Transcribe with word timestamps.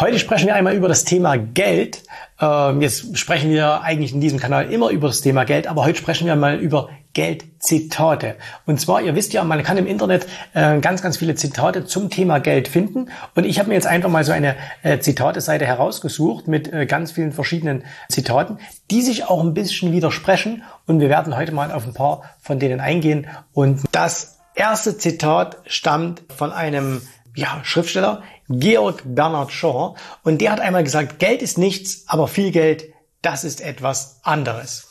Heute 0.00 0.20
sprechen 0.20 0.46
wir 0.46 0.54
einmal 0.54 0.76
über 0.76 0.86
das 0.86 1.02
Thema 1.02 1.36
Geld. 1.36 2.04
Ähm, 2.40 2.80
jetzt 2.80 3.18
sprechen 3.18 3.50
wir 3.50 3.80
eigentlich 3.80 4.12
in 4.12 4.20
diesem 4.20 4.38
Kanal 4.38 4.72
immer 4.72 4.90
über 4.90 5.08
das 5.08 5.22
Thema 5.22 5.42
Geld, 5.42 5.66
aber 5.66 5.84
heute 5.84 5.98
sprechen 5.98 6.28
wir 6.28 6.36
mal 6.36 6.54
über 6.54 6.88
Geldzitate. 7.14 8.36
Und 8.64 8.80
zwar, 8.80 9.02
ihr 9.02 9.16
wisst 9.16 9.32
ja, 9.32 9.42
man 9.42 9.60
kann 9.64 9.76
im 9.76 9.88
Internet 9.88 10.28
äh, 10.54 10.78
ganz, 10.78 11.02
ganz 11.02 11.16
viele 11.16 11.34
Zitate 11.34 11.84
zum 11.84 12.10
Thema 12.10 12.38
Geld 12.38 12.68
finden. 12.68 13.10
Und 13.34 13.42
ich 13.44 13.58
habe 13.58 13.70
mir 13.70 13.74
jetzt 13.74 13.88
einfach 13.88 14.08
mal 14.08 14.22
so 14.22 14.30
eine 14.30 14.54
äh, 14.84 15.00
Zitate-Seite 15.00 15.66
herausgesucht 15.66 16.46
mit 16.46 16.72
äh, 16.72 16.86
ganz 16.86 17.10
vielen 17.10 17.32
verschiedenen 17.32 17.82
Zitaten, 18.08 18.58
die 18.92 19.02
sich 19.02 19.24
auch 19.24 19.42
ein 19.42 19.52
bisschen 19.52 19.90
widersprechen. 19.90 20.62
Und 20.86 21.00
wir 21.00 21.08
werden 21.08 21.36
heute 21.36 21.50
mal 21.50 21.72
auf 21.72 21.84
ein 21.84 21.92
paar 21.92 22.22
von 22.40 22.60
denen 22.60 22.78
eingehen. 22.78 23.26
Und 23.52 23.80
das 23.90 24.38
erste 24.54 24.96
Zitat 24.96 25.56
stammt 25.66 26.22
von 26.36 26.52
einem 26.52 27.02
ja, 27.38 27.60
Schriftsteller, 27.62 28.24
Georg 28.48 29.02
Bernhard 29.04 29.52
Shaw. 29.52 29.94
Und 30.24 30.40
der 30.40 30.50
hat 30.50 30.60
einmal 30.60 30.82
gesagt, 30.82 31.20
Geld 31.20 31.40
ist 31.40 31.56
nichts, 31.56 32.02
aber 32.08 32.26
viel 32.26 32.50
Geld, 32.50 32.92
das 33.22 33.44
ist 33.44 33.60
etwas 33.60 34.18
anderes. 34.24 34.88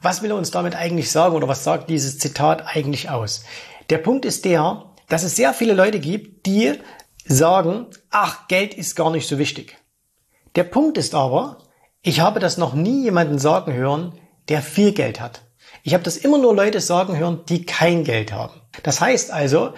Was 0.00 0.22
will 0.22 0.30
er 0.30 0.36
uns 0.36 0.52
damit 0.52 0.76
eigentlich 0.76 1.10
sagen 1.10 1.34
oder 1.34 1.48
was 1.48 1.64
sagt 1.64 1.90
dieses 1.90 2.18
Zitat 2.18 2.64
eigentlich 2.66 3.10
aus? 3.10 3.44
Der 3.90 3.98
Punkt 3.98 4.24
ist 4.24 4.44
der, 4.44 4.84
dass 5.08 5.24
es 5.24 5.34
sehr 5.34 5.52
viele 5.52 5.72
Leute 5.72 5.98
gibt, 5.98 6.46
die 6.46 6.74
sagen, 7.24 7.86
ach, 8.10 8.46
Geld 8.46 8.74
ist 8.74 8.94
gar 8.94 9.10
nicht 9.10 9.26
so 9.26 9.38
wichtig. 9.38 9.76
Der 10.54 10.64
Punkt 10.64 10.98
ist 10.98 11.16
aber, 11.16 11.58
ich 12.02 12.20
habe 12.20 12.38
das 12.38 12.58
noch 12.58 12.74
nie 12.74 13.02
jemanden 13.02 13.40
sagen 13.40 13.72
hören, 13.72 14.12
der 14.48 14.62
viel 14.62 14.92
Geld 14.92 15.20
hat. 15.20 15.42
Ich 15.82 15.94
habe 15.94 16.04
das 16.04 16.16
immer 16.16 16.38
nur 16.38 16.54
Leute 16.54 16.80
sagen 16.80 17.16
hören, 17.16 17.40
die 17.48 17.66
kein 17.66 18.04
Geld 18.04 18.32
haben. 18.32 18.60
Das 18.84 19.00
heißt 19.00 19.32
also, 19.32 19.72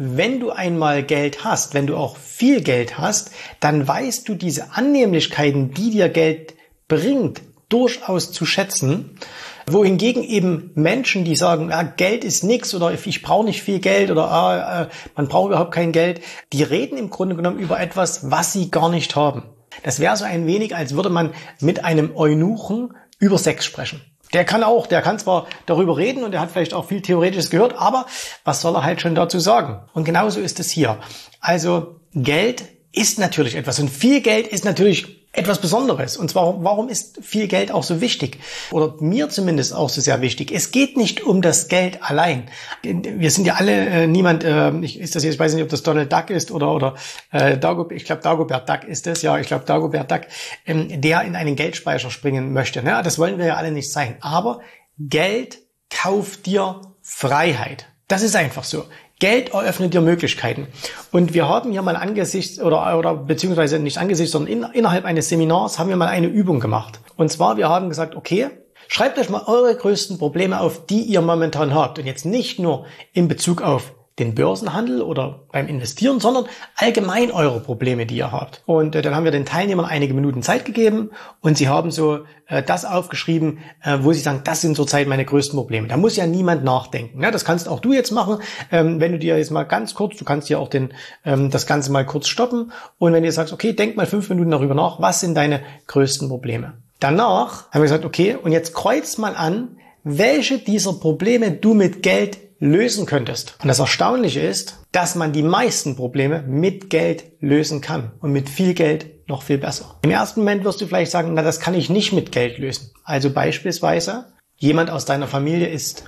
wenn 0.00 0.38
du 0.38 0.50
einmal 0.50 1.02
Geld 1.02 1.44
hast, 1.44 1.74
wenn 1.74 1.88
du 1.88 1.96
auch 1.96 2.16
viel 2.16 2.62
Geld 2.62 2.98
hast, 2.98 3.32
dann 3.58 3.86
weißt 3.86 4.28
du 4.28 4.36
diese 4.36 4.70
Annehmlichkeiten, 4.70 5.74
die 5.74 5.90
dir 5.90 6.08
Geld 6.08 6.54
bringt, 6.86 7.42
durchaus 7.68 8.30
zu 8.30 8.46
schätzen. 8.46 9.18
Wohingegen 9.66 10.22
eben 10.22 10.70
Menschen, 10.76 11.24
die 11.24 11.34
sagen, 11.34 11.70
ja, 11.70 11.82
Geld 11.82 12.24
ist 12.24 12.44
nichts 12.44 12.74
oder 12.74 12.92
ich 12.92 13.22
brauche 13.22 13.44
nicht 13.44 13.60
viel 13.60 13.80
Geld 13.80 14.12
oder 14.12 14.30
ah, 14.30 14.82
äh, 14.82 14.88
man 15.16 15.26
braucht 15.26 15.48
überhaupt 15.48 15.74
kein 15.74 15.90
Geld, 15.90 16.20
die 16.52 16.62
reden 16.62 16.96
im 16.96 17.10
Grunde 17.10 17.34
genommen 17.34 17.58
über 17.58 17.80
etwas, 17.80 18.30
was 18.30 18.52
sie 18.52 18.70
gar 18.70 18.88
nicht 18.88 19.16
haben. 19.16 19.42
Das 19.82 19.98
wäre 19.98 20.16
so 20.16 20.24
ein 20.24 20.46
wenig, 20.46 20.76
als 20.76 20.94
würde 20.94 21.10
man 21.10 21.34
mit 21.60 21.84
einem 21.84 22.16
Eunuchen 22.16 22.94
über 23.18 23.36
Sex 23.36 23.64
sprechen. 23.64 24.00
Der 24.32 24.44
kann 24.44 24.62
auch, 24.62 24.86
der 24.86 25.02
kann 25.02 25.18
zwar 25.18 25.46
darüber 25.66 25.96
reden 25.96 26.24
und 26.24 26.34
er 26.34 26.40
hat 26.40 26.50
vielleicht 26.50 26.74
auch 26.74 26.86
viel 26.86 27.02
Theoretisches 27.02 27.50
gehört, 27.50 27.74
aber 27.78 28.06
was 28.44 28.60
soll 28.60 28.74
er 28.74 28.84
halt 28.84 29.00
schon 29.00 29.14
dazu 29.14 29.38
sagen? 29.38 29.80
Und 29.94 30.04
genauso 30.04 30.40
ist 30.40 30.60
es 30.60 30.70
hier. 30.70 30.98
Also 31.40 32.00
Geld 32.14 32.64
ist 32.92 33.18
natürlich 33.18 33.54
etwas 33.54 33.78
und 33.78 33.88
viel 33.88 34.20
Geld 34.20 34.46
ist 34.46 34.64
natürlich 34.64 35.17
etwas 35.32 35.60
Besonderes. 35.60 36.16
Und 36.16 36.30
zwar, 36.30 36.64
warum 36.64 36.88
ist 36.88 37.18
viel 37.22 37.48
Geld 37.48 37.70
auch 37.70 37.82
so 37.82 38.00
wichtig? 38.00 38.38
Oder 38.70 38.94
mir 39.00 39.28
zumindest 39.28 39.74
auch 39.74 39.88
so 39.88 40.00
sehr 40.00 40.20
wichtig. 40.20 40.50
Es 40.52 40.70
geht 40.70 40.96
nicht 40.96 41.22
um 41.22 41.42
das 41.42 41.68
Geld 41.68 42.02
allein. 42.02 42.50
Wir 42.82 43.30
sind 43.30 43.46
ja 43.46 43.54
alle 43.54 43.72
äh, 43.72 44.06
niemand, 44.06 44.42
äh, 44.42 44.72
ich, 44.80 44.98
ist 44.98 45.14
das 45.14 45.24
jetzt, 45.24 45.34
ich 45.34 45.40
weiß 45.40 45.54
nicht, 45.54 45.62
ob 45.62 45.68
das 45.68 45.82
Donald 45.82 46.12
Duck 46.12 46.30
ist 46.30 46.50
oder, 46.50 46.72
oder 46.72 46.94
äh, 47.30 47.58
Dagobert, 47.58 47.96
ich 47.96 48.04
glaube 48.04 48.22
Dagobert 48.22 48.68
Duck 48.68 48.84
ist 48.84 49.06
es, 49.06 49.22
ja, 49.22 49.38
ich 49.38 49.46
glaube 49.46 49.64
Dagobert 49.64 50.10
Duck, 50.10 50.22
ähm, 50.66 51.00
der 51.00 51.22
in 51.22 51.36
einen 51.36 51.56
Geldspeicher 51.56 52.10
springen 52.10 52.52
möchte. 52.52 52.82
Ne? 52.82 53.00
Das 53.04 53.18
wollen 53.18 53.38
wir 53.38 53.46
ja 53.46 53.56
alle 53.56 53.70
nicht 53.70 53.92
sein. 53.92 54.16
Aber 54.20 54.60
Geld 54.98 55.58
kauft 55.90 56.46
dir 56.46 56.80
Freiheit. 57.02 57.86
Das 58.08 58.22
ist 58.22 58.34
einfach 58.34 58.64
so. 58.64 58.84
Geld 59.20 59.52
eröffnet 59.52 59.94
dir 59.94 60.00
Möglichkeiten. 60.00 60.68
Und 61.10 61.34
wir 61.34 61.48
haben 61.48 61.72
hier 61.72 61.82
mal 61.82 61.96
angesichts 61.96 62.60
oder, 62.60 62.96
oder 62.96 63.14
beziehungsweise 63.14 63.80
nicht 63.80 63.98
angesichts, 63.98 64.32
sondern 64.32 64.52
in, 64.52 64.62
innerhalb 64.74 65.04
eines 65.04 65.28
Seminars 65.28 65.78
haben 65.78 65.88
wir 65.88 65.96
mal 65.96 66.06
eine 66.06 66.28
Übung 66.28 66.60
gemacht. 66.60 67.00
Und 67.16 67.30
zwar, 67.32 67.56
wir 67.56 67.68
haben 67.68 67.88
gesagt, 67.88 68.14
okay, 68.14 68.48
schreibt 68.86 69.18
euch 69.18 69.28
mal 69.28 69.42
eure 69.46 69.74
größten 69.74 70.18
Probleme 70.18 70.60
auf, 70.60 70.86
die 70.86 71.02
ihr 71.02 71.20
momentan 71.20 71.74
habt. 71.74 71.98
Und 71.98 72.06
jetzt 72.06 72.26
nicht 72.26 72.60
nur 72.60 72.86
in 73.12 73.26
Bezug 73.26 73.60
auf 73.60 73.92
den 74.18 74.34
Börsenhandel 74.34 75.02
oder 75.02 75.44
beim 75.52 75.68
Investieren, 75.68 76.20
sondern 76.20 76.46
allgemein 76.76 77.30
eure 77.30 77.60
Probleme, 77.60 78.06
die 78.06 78.16
ihr 78.16 78.32
habt. 78.32 78.62
Und 78.66 78.94
äh, 78.94 79.02
dann 79.02 79.14
haben 79.14 79.24
wir 79.24 79.30
den 79.30 79.46
Teilnehmern 79.46 79.86
einige 79.86 80.14
Minuten 80.14 80.42
Zeit 80.42 80.64
gegeben 80.64 81.10
und 81.40 81.56
sie 81.56 81.68
haben 81.68 81.90
so 81.90 82.20
äh, 82.46 82.62
das 82.62 82.84
aufgeschrieben, 82.84 83.58
äh, 83.82 83.98
wo 84.00 84.12
sie 84.12 84.20
sagen, 84.20 84.42
das 84.44 84.60
sind 84.60 84.76
zurzeit 84.76 85.06
meine 85.06 85.24
größten 85.24 85.56
Probleme. 85.56 85.88
Da 85.88 85.96
muss 85.96 86.16
ja 86.16 86.26
niemand 86.26 86.64
nachdenken. 86.64 87.22
Ja, 87.22 87.30
das 87.30 87.44
kannst 87.44 87.68
auch 87.68 87.80
du 87.80 87.92
jetzt 87.92 88.10
machen, 88.10 88.38
ähm, 88.72 89.00
wenn 89.00 89.12
du 89.12 89.18
dir 89.18 89.38
jetzt 89.38 89.50
mal 89.50 89.64
ganz 89.64 89.94
kurz, 89.94 90.16
du 90.16 90.24
kannst 90.24 90.48
dir 90.48 90.58
auch 90.58 90.68
den, 90.68 90.92
ähm, 91.24 91.50
das 91.50 91.66
Ganze 91.66 91.92
mal 91.92 92.04
kurz 92.04 92.28
stoppen 92.28 92.72
und 92.98 93.12
wenn 93.12 93.22
du 93.22 93.32
sagst, 93.32 93.52
okay, 93.52 93.72
denk 93.72 93.96
mal 93.96 94.06
fünf 94.06 94.28
Minuten 94.28 94.50
darüber 94.50 94.74
nach, 94.74 95.00
was 95.00 95.20
sind 95.20 95.34
deine 95.34 95.60
größten 95.86 96.28
Probleme? 96.28 96.74
Danach 97.00 97.70
haben 97.70 97.80
wir 97.80 97.82
gesagt, 97.82 98.04
okay, 98.04 98.36
und 98.42 98.52
jetzt 98.52 98.74
kreuz 98.74 99.18
mal 99.18 99.36
an, 99.36 99.76
welche 100.02 100.58
dieser 100.58 100.94
Probleme 100.94 101.52
du 101.52 101.74
mit 101.74 102.02
Geld 102.02 102.38
lösen 102.58 103.06
könntest. 103.06 103.56
Und 103.62 103.68
das 103.68 103.78
Erstaunliche 103.78 104.40
ist, 104.40 104.78
dass 104.92 105.14
man 105.14 105.32
die 105.32 105.42
meisten 105.42 105.96
Probleme 105.96 106.42
mit 106.42 106.90
Geld 106.90 107.24
lösen 107.40 107.80
kann 107.80 108.12
und 108.20 108.32
mit 108.32 108.48
viel 108.48 108.74
Geld 108.74 109.28
noch 109.28 109.42
viel 109.42 109.58
besser. 109.58 109.98
Im 110.02 110.10
ersten 110.10 110.40
Moment 110.40 110.64
wirst 110.64 110.80
du 110.80 110.86
vielleicht 110.86 111.10
sagen, 111.10 111.34
na, 111.34 111.42
das 111.42 111.60
kann 111.60 111.74
ich 111.74 111.90
nicht 111.90 112.12
mit 112.12 112.32
Geld 112.32 112.58
lösen. 112.58 112.90
Also 113.04 113.30
beispielsweise, 113.30 114.32
jemand 114.56 114.90
aus 114.90 115.04
deiner 115.04 115.28
Familie 115.28 115.68
ist, 115.68 116.04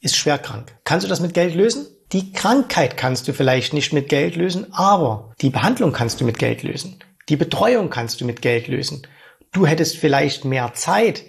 ist 0.00 0.16
schwer 0.16 0.38
krank. 0.38 0.76
Kannst 0.84 1.04
du 1.04 1.08
das 1.08 1.20
mit 1.20 1.34
Geld 1.34 1.54
lösen? 1.54 1.86
Die 2.12 2.32
Krankheit 2.32 2.96
kannst 2.96 3.26
du 3.26 3.32
vielleicht 3.32 3.72
nicht 3.72 3.92
mit 3.92 4.08
Geld 4.08 4.36
lösen, 4.36 4.72
aber 4.72 5.32
die 5.40 5.50
Behandlung 5.50 5.92
kannst 5.92 6.20
du 6.20 6.24
mit 6.24 6.38
Geld 6.38 6.62
lösen. 6.62 6.98
Die 7.28 7.36
Betreuung 7.36 7.88
kannst 7.88 8.20
du 8.20 8.26
mit 8.26 8.42
Geld 8.42 8.68
lösen. 8.68 9.06
Du 9.52 9.66
hättest 9.66 9.96
vielleicht 9.96 10.44
mehr 10.44 10.74
Zeit, 10.74 11.22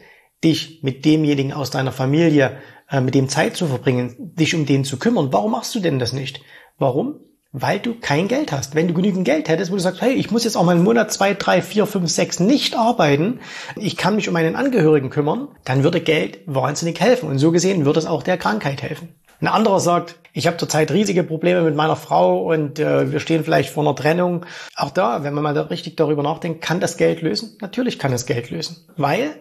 dich 0.44 0.80
mit 0.84 1.06
demjenigen 1.06 1.54
aus 1.54 1.72
deiner 1.72 1.92
Familie 1.92 2.58
äh, 2.90 3.02
mit 3.02 3.16
dem 3.16 3.30
Zeit 3.30 3.56
zu 3.56 3.68
verbringen, 3.68 4.16
dich 4.18 4.56
um 4.56 4.66
den 4.66 4.84
zu 4.84 4.98
kümmern. 4.98 5.32
Warum 5.32 5.52
machst 5.52 5.74
du 5.76 5.80
denn 5.80 6.00
das 6.00 6.14
nicht? 6.14 6.42
Warum? 6.78 7.20
Weil 7.52 7.80
du 7.80 7.96
kein 7.96 8.28
Geld 8.28 8.52
hast. 8.52 8.76
Wenn 8.76 8.88
du 8.88 8.94
genügend 8.94 9.24
Geld 9.24 9.48
hättest, 9.48 9.72
wo 9.72 9.76
du 9.76 9.82
sagst, 9.82 10.02
hey, 10.02 10.14
ich 10.14 10.30
muss 10.30 10.44
jetzt 10.44 10.58
auch 10.58 10.66
mal 10.66 10.76
einen 10.76 10.84
Monat, 10.84 11.14
zwei, 11.14 11.34
drei, 11.34 11.62
vier, 11.62 11.86
fünf, 11.86 12.10
sechs 12.10 12.40
nicht 12.40 12.76
arbeiten, 12.76 13.40
ich 13.78 13.96
kann 13.96 14.16
mich 14.16 14.28
um 14.28 14.34
meinen 14.34 14.56
Angehörigen 14.56 15.10
kümmern, 15.10 15.48
dann 15.64 15.84
würde 15.84 16.02
Geld 16.02 16.40
wahnsinnig 16.48 17.00
helfen. 17.00 17.30
Und 17.30 17.40
so 17.40 17.52
gesehen 17.52 17.86
würde 17.86 18.00
es 18.00 18.06
auch 18.06 18.24
der 18.24 18.38
Krankheit 18.38 18.82
helfen. 18.82 19.16
Ein 19.42 19.48
anderer 19.48 19.80
sagt, 19.80 20.16
ich 20.34 20.48
habe 20.48 20.58
zurzeit 20.58 20.92
riesige 20.92 21.24
Probleme 21.24 21.62
mit 21.62 21.76
meiner 21.76 21.96
Frau 21.96 22.44
und 22.44 22.80
äh, 22.80 23.12
wir 23.12 23.20
stehen 23.20 23.44
vielleicht 23.44 23.70
vor 23.70 23.84
einer 23.84 23.96
Trennung. 23.96 24.46
Auch 24.76 24.92
da, 24.92 25.24
wenn 25.24 25.34
man 25.34 25.44
mal 25.44 25.54
da 25.54 25.64
richtig 25.64 25.96
darüber 25.96 26.24
nachdenkt, 26.24 26.62
kann 26.62 26.80
das 26.80 26.98
Geld 26.98 27.22
lösen? 27.22 27.58
Natürlich 27.62 28.00
kann 28.00 28.14
es 28.14 28.26
Geld 28.26 28.50
lösen. 28.50 28.78
Weil 28.98 29.36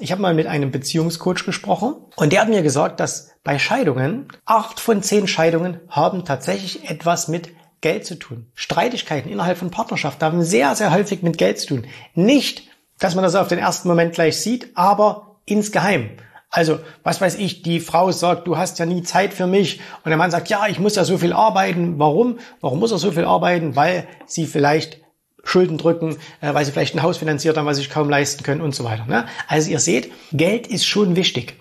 ich 0.00 0.12
habe 0.12 0.22
mal 0.22 0.34
mit 0.34 0.46
einem 0.46 0.70
Beziehungscoach 0.70 1.44
gesprochen 1.44 1.94
und 2.16 2.32
der 2.32 2.40
hat 2.40 2.48
mir 2.48 2.62
gesagt, 2.62 3.00
dass 3.00 3.32
bei 3.44 3.58
Scheidungen, 3.58 4.28
acht 4.44 4.80
von 4.80 5.02
zehn 5.02 5.26
Scheidungen 5.26 5.80
haben 5.88 6.24
tatsächlich 6.24 6.88
etwas 6.88 7.28
mit 7.28 7.50
Geld 7.80 8.06
zu 8.06 8.14
tun. 8.14 8.46
Streitigkeiten 8.54 9.30
innerhalb 9.30 9.58
von 9.58 9.70
Partnerschaften 9.70 10.24
haben 10.24 10.42
sehr, 10.42 10.74
sehr 10.76 10.92
häufig 10.92 11.22
mit 11.22 11.36
Geld 11.36 11.58
zu 11.58 11.66
tun. 11.68 11.86
Nicht, 12.14 12.62
dass 12.98 13.14
man 13.14 13.24
das 13.24 13.34
auf 13.34 13.48
den 13.48 13.58
ersten 13.58 13.88
Moment 13.88 14.14
gleich 14.14 14.40
sieht, 14.40 14.70
aber 14.76 15.36
insgeheim. 15.44 16.10
Also, 16.48 16.78
was 17.02 17.20
weiß 17.20 17.36
ich, 17.36 17.62
die 17.62 17.80
Frau 17.80 18.12
sagt, 18.12 18.46
du 18.46 18.58
hast 18.58 18.78
ja 18.78 18.86
nie 18.86 19.02
Zeit 19.02 19.32
für 19.32 19.46
mich. 19.46 19.80
Und 20.04 20.10
der 20.10 20.18
Mann 20.18 20.30
sagt, 20.30 20.48
ja, 20.50 20.66
ich 20.68 20.78
muss 20.78 20.96
ja 20.96 21.04
so 21.04 21.16
viel 21.18 21.32
arbeiten. 21.32 21.98
Warum? 21.98 22.38
Warum 22.60 22.78
muss 22.78 22.92
er 22.92 22.98
so 22.98 23.10
viel 23.10 23.24
arbeiten? 23.24 23.74
Weil 23.74 24.06
sie 24.26 24.46
vielleicht 24.46 25.00
Schulden 25.44 25.78
drücken, 25.78 26.16
äh, 26.40 26.54
weil 26.54 26.64
sie 26.64 26.72
vielleicht 26.72 26.94
ein 26.94 27.02
Haus 27.02 27.18
finanziert 27.18 27.56
haben, 27.56 27.66
was 27.66 27.76
sie 27.76 27.82
sich 27.82 27.92
kaum 27.92 28.08
leisten 28.08 28.42
können 28.44 28.60
und 28.60 28.74
so 28.74 28.84
weiter. 28.84 29.06
Ne? 29.06 29.26
Also 29.48 29.70
ihr 29.70 29.80
seht, 29.80 30.10
Geld 30.32 30.66
ist 30.66 30.86
schon 30.86 31.16
wichtig. 31.16 31.54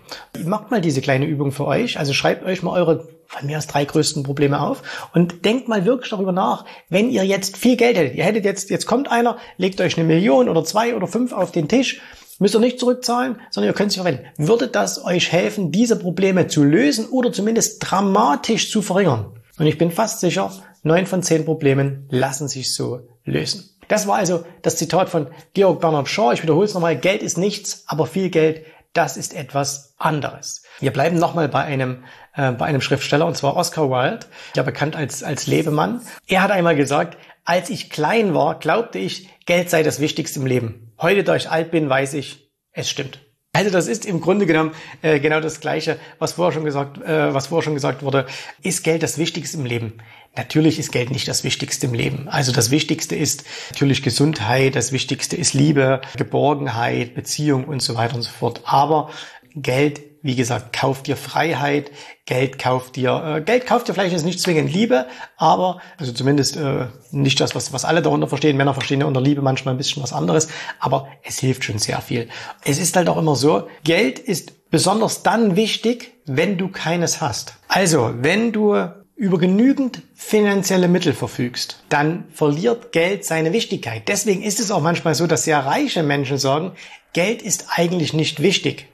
Macht 0.46 0.72
mal 0.72 0.82
diese 0.82 1.02
kleine 1.02 1.26
Übung 1.26 1.52
für 1.52 1.66
euch. 1.66 1.98
Also 1.98 2.14
schreibt 2.14 2.46
euch 2.46 2.64
mal 2.64 2.72
eure 2.72 3.08
von 3.32 3.48
mir 3.48 3.58
aus 3.58 3.68
drei 3.68 3.86
größten 3.86 4.24
Probleme 4.24 4.60
auf 4.60 4.84
und 5.14 5.46
denkt 5.46 5.70
mal 5.70 5.86
wirklich 5.86 6.10
darüber 6.10 6.34
nach, 6.34 6.66
wenn 6.90 7.10
ihr 7.10 7.24
jetzt 7.24 7.56
viel 7.56 7.78
Geld 7.78 7.98
hättet. 7.98 8.16
Ihr 8.16 8.26
hättet 8.26 8.44
jetzt, 8.44 8.70
jetzt 8.70 8.86
kommt 8.86 9.10
einer, 9.10 9.38
legt 9.56 9.80
euch 9.80 9.98
eine 9.98 10.06
Million 10.06 10.50
oder 10.50 10.66
zwei 10.66 10.96
oder 10.96 11.08
fünf 11.08 11.32
auf 11.32 11.54
den 11.54 11.70
Tisch, 11.70 12.02
müsst 12.40 12.56
ihr 12.56 12.60
nicht 12.60 12.78
zurückzahlen, 12.78 13.38
sondern 13.50 13.72
ihr 13.72 13.74
könnt 13.74 13.94
sie 13.94 14.00
verwenden. 14.00 14.26
Würde 14.36 14.68
das 14.68 15.06
euch 15.06 15.32
helfen, 15.32 15.72
diese 15.72 15.98
Probleme 15.98 16.48
zu 16.48 16.64
lösen 16.64 17.08
oder 17.08 17.32
zumindest 17.32 17.80
dramatisch 17.80 18.70
zu 18.70 18.82
verringern? 18.82 19.28
Und 19.58 19.68
ich 19.68 19.78
bin 19.78 19.92
fast 19.92 20.20
sicher, 20.20 20.52
neun 20.84 21.06
von 21.06 21.24
zehn 21.24 21.46
Problemen 21.46 22.08
lassen 22.10 22.48
sich 22.48 22.74
so 22.74 23.08
lösen. 23.24 23.70
Das 23.88 24.08
war 24.08 24.16
also 24.16 24.46
das 24.62 24.78
Zitat 24.78 25.10
von 25.10 25.28
Georg 25.54 25.82
Bernhard 25.82 26.08
Shaw. 26.08 26.34
Ich 26.34 26.44
wiederhole 26.44 26.66
es 26.66 26.74
nochmal. 26.74 26.96
Geld 26.96 27.22
ist 27.22 27.38
nichts, 27.38 27.84
aber 27.88 28.08
viel 28.08 28.30
Geld, 28.30 28.66
das 28.94 29.18
ist 29.18 29.36
etwas 29.36 29.96
anderes. 29.98 30.64
Wir 30.80 30.92
bleiben 30.92 31.18
nochmal 31.18 31.48
bei 31.50 31.64
einem, 31.64 32.04
äh, 32.36 32.52
bei 32.52 32.66
einem 32.66 32.82
Schriftsteller, 32.82 33.26
und 33.26 33.38
zwar 33.38 33.56
Oscar 33.56 33.90
Wilde, 33.90 34.26
ja 34.56 34.64
bekannt 34.64 34.96
als, 34.96 35.24
als 35.24 35.48
Lebemann. 35.48 36.02
Er 36.28 36.44
hat 36.44 36.52
einmal 36.52 36.76
gesagt, 36.76 37.18
als 37.44 37.70
ich 37.70 37.90
klein 37.90 38.34
war, 38.34 38.60
glaubte 38.60 39.00
ich, 39.00 39.30
Geld 39.46 39.70
sei 39.70 39.84
das 39.84 40.00
Wichtigste 40.00 40.40
im 40.40 40.46
Leben. 40.46 40.94
Heute, 41.00 41.24
da 41.24 41.36
ich 41.36 41.50
alt 41.50 41.72
bin, 41.72 41.90
weiß 41.90 42.14
ich, 42.14 42.52
es 42.72 42.90
stimmt. 42.90 43.20
Also 43.54 43.70
das 43.70 43.88
ist 43.88 44.06
im 44.06 44.22
Grunde 44.22 44.46
genommen 44.46 44.72
äh, 45.02 45.20
genau 45.20 45.42
das 45.42 45.60
Gleiche, 45.60 46.00
was 46.20 46.34
vorher 46.34 46.54
schon 46.54 46.64
gesagt, 46.64 47.02
äh, 47.02 47.34
was 47.34 47.48
vorher 47.48 47.64
schon 47.64 47.74
gesagt 47.74 48.02
wurde. 48.02 48.26
Ist 48.64 48.84
Geld 48.84 49.04
das 49.04 49.18
Wichtigste 49.18 49.58
im 49.58 49.66
Leben? 49.66 49.94
Natürlich 50.38 50.80
ist 50.80 50.94
Geld 50.94 51.12
nicht 51.12 51.28
das 51.28 51.44
Wichtigste 51.44 51.88
im 51.88 51.94
Leben. 51.94 52.30
Also 52.30 52.54
das 52.54 52.72
Wichtigste 52.72 53.18
ist 53.18 53.44
natürlich 53.70 54.04
Gesundheit, 54.04 54.78
das 54.78 54.94
Wichtigste 54.94 55.36
ist 55.36 55.54
Liebe, 55.54 56.00
Geborgenheit, 56.16 57.14
Beziehung 57.14 57.66
und 57.66 57.82
so 57.82 57.96
weiter 57.96 58.16
und 58.16 58.22
so 58.22 58.30
fort. 58.30 58.62
Aber 58.64 59.10
Geld, 59.54 60.02
wie 60.22 60.36
gesagt, 60.36 60.74
kauft 60.74 61.08
dir 61.08 61.18
Freiheit, 61.18 61.92
Geld 62.26 62.60
kauft 62.60 62.96
dir, 62.96 63.38
äh, 63.38 63.42
Geld 63.42 63.66
kauft 63.66 63.88
dir 63.88 63.94
vielleicht 63.94 64.14
jetzt 64.14 64.26
nicht 64.26 64.40
zwingend 64.40 64.72
Liebe, 64.72 65.08
aber, 65.38 65.82
also 65.98 66.12
zumindest 66.12 66.58
äh, 66.58 66.88
nicht 67.12 67.40
das, 67.40 67.56
was, 67.56 67.74
was 67.74 67.86
alle 67.86 68.02
darunter 68.02 68.28
verstehen. 68.28 68.58
Männer 68.58 68.74
verstehen 68.74 69.02
ja 69.02 69.08
unter 69.08 69.22
Liebe 69.22 69.42
manchmal 69.42 69.74
ein 69.74 69.78
bisschen 69.78 70.04
was 70.04 70.14
anderes, 70.14 70.48
aber 70.80 71.08
es 71.24 71.40
hilft 71.40 71.64
schon 71.64 71.80
sehr 71.80 72.02
viel. 72.02 72.30
Es 72.64 72.78
ist 72.78 72.96
halt 72.96 73.10
auch 73.10 73.18
immer 73.18 73.36
so, 73.36 73.68
Geld 73.84 74.20
ist 74.20 74.70
besonders 74.70 75.24
dann 75.24 75.56
wichtig, 75.56 76.14
wenn 76.26 76.58
du 76.58 76.70
keines 76.70 77.22
hast. 77.22 77.56
Also, 77.68 78.14
wenn 78.16 78.52
du 78.52 78.76
über 79.16 79.38
genügend 79.38 80.02
finanzielle 80.16 80.88
Mittel 80.88 81.14
verfügst, 81.14 81.84
dann 81.90 82.26
verliert 82.34 82.92
Geld 82.92 83.24
seine 83.24 83.54
Wichtigkeit. 83.54 84.08
Deswegen 84.08 84.42
ist 84.42 84.60
es 84.60 84.72
auch 84.72 84.82
manchmal 84.82 85.14
so, 85.14 85.28
dass 85.28 85.44
sehr 85.44 85.60
reiche 85.60 86.02
Menschen 86.02 86.40
sagen, 86.40 86.72
Geld 87.14 87.42
ist 87.42 87.68
eigentlich 87.70 88.14
nicht 88.14 88.42
wichtig. 88.42 88.88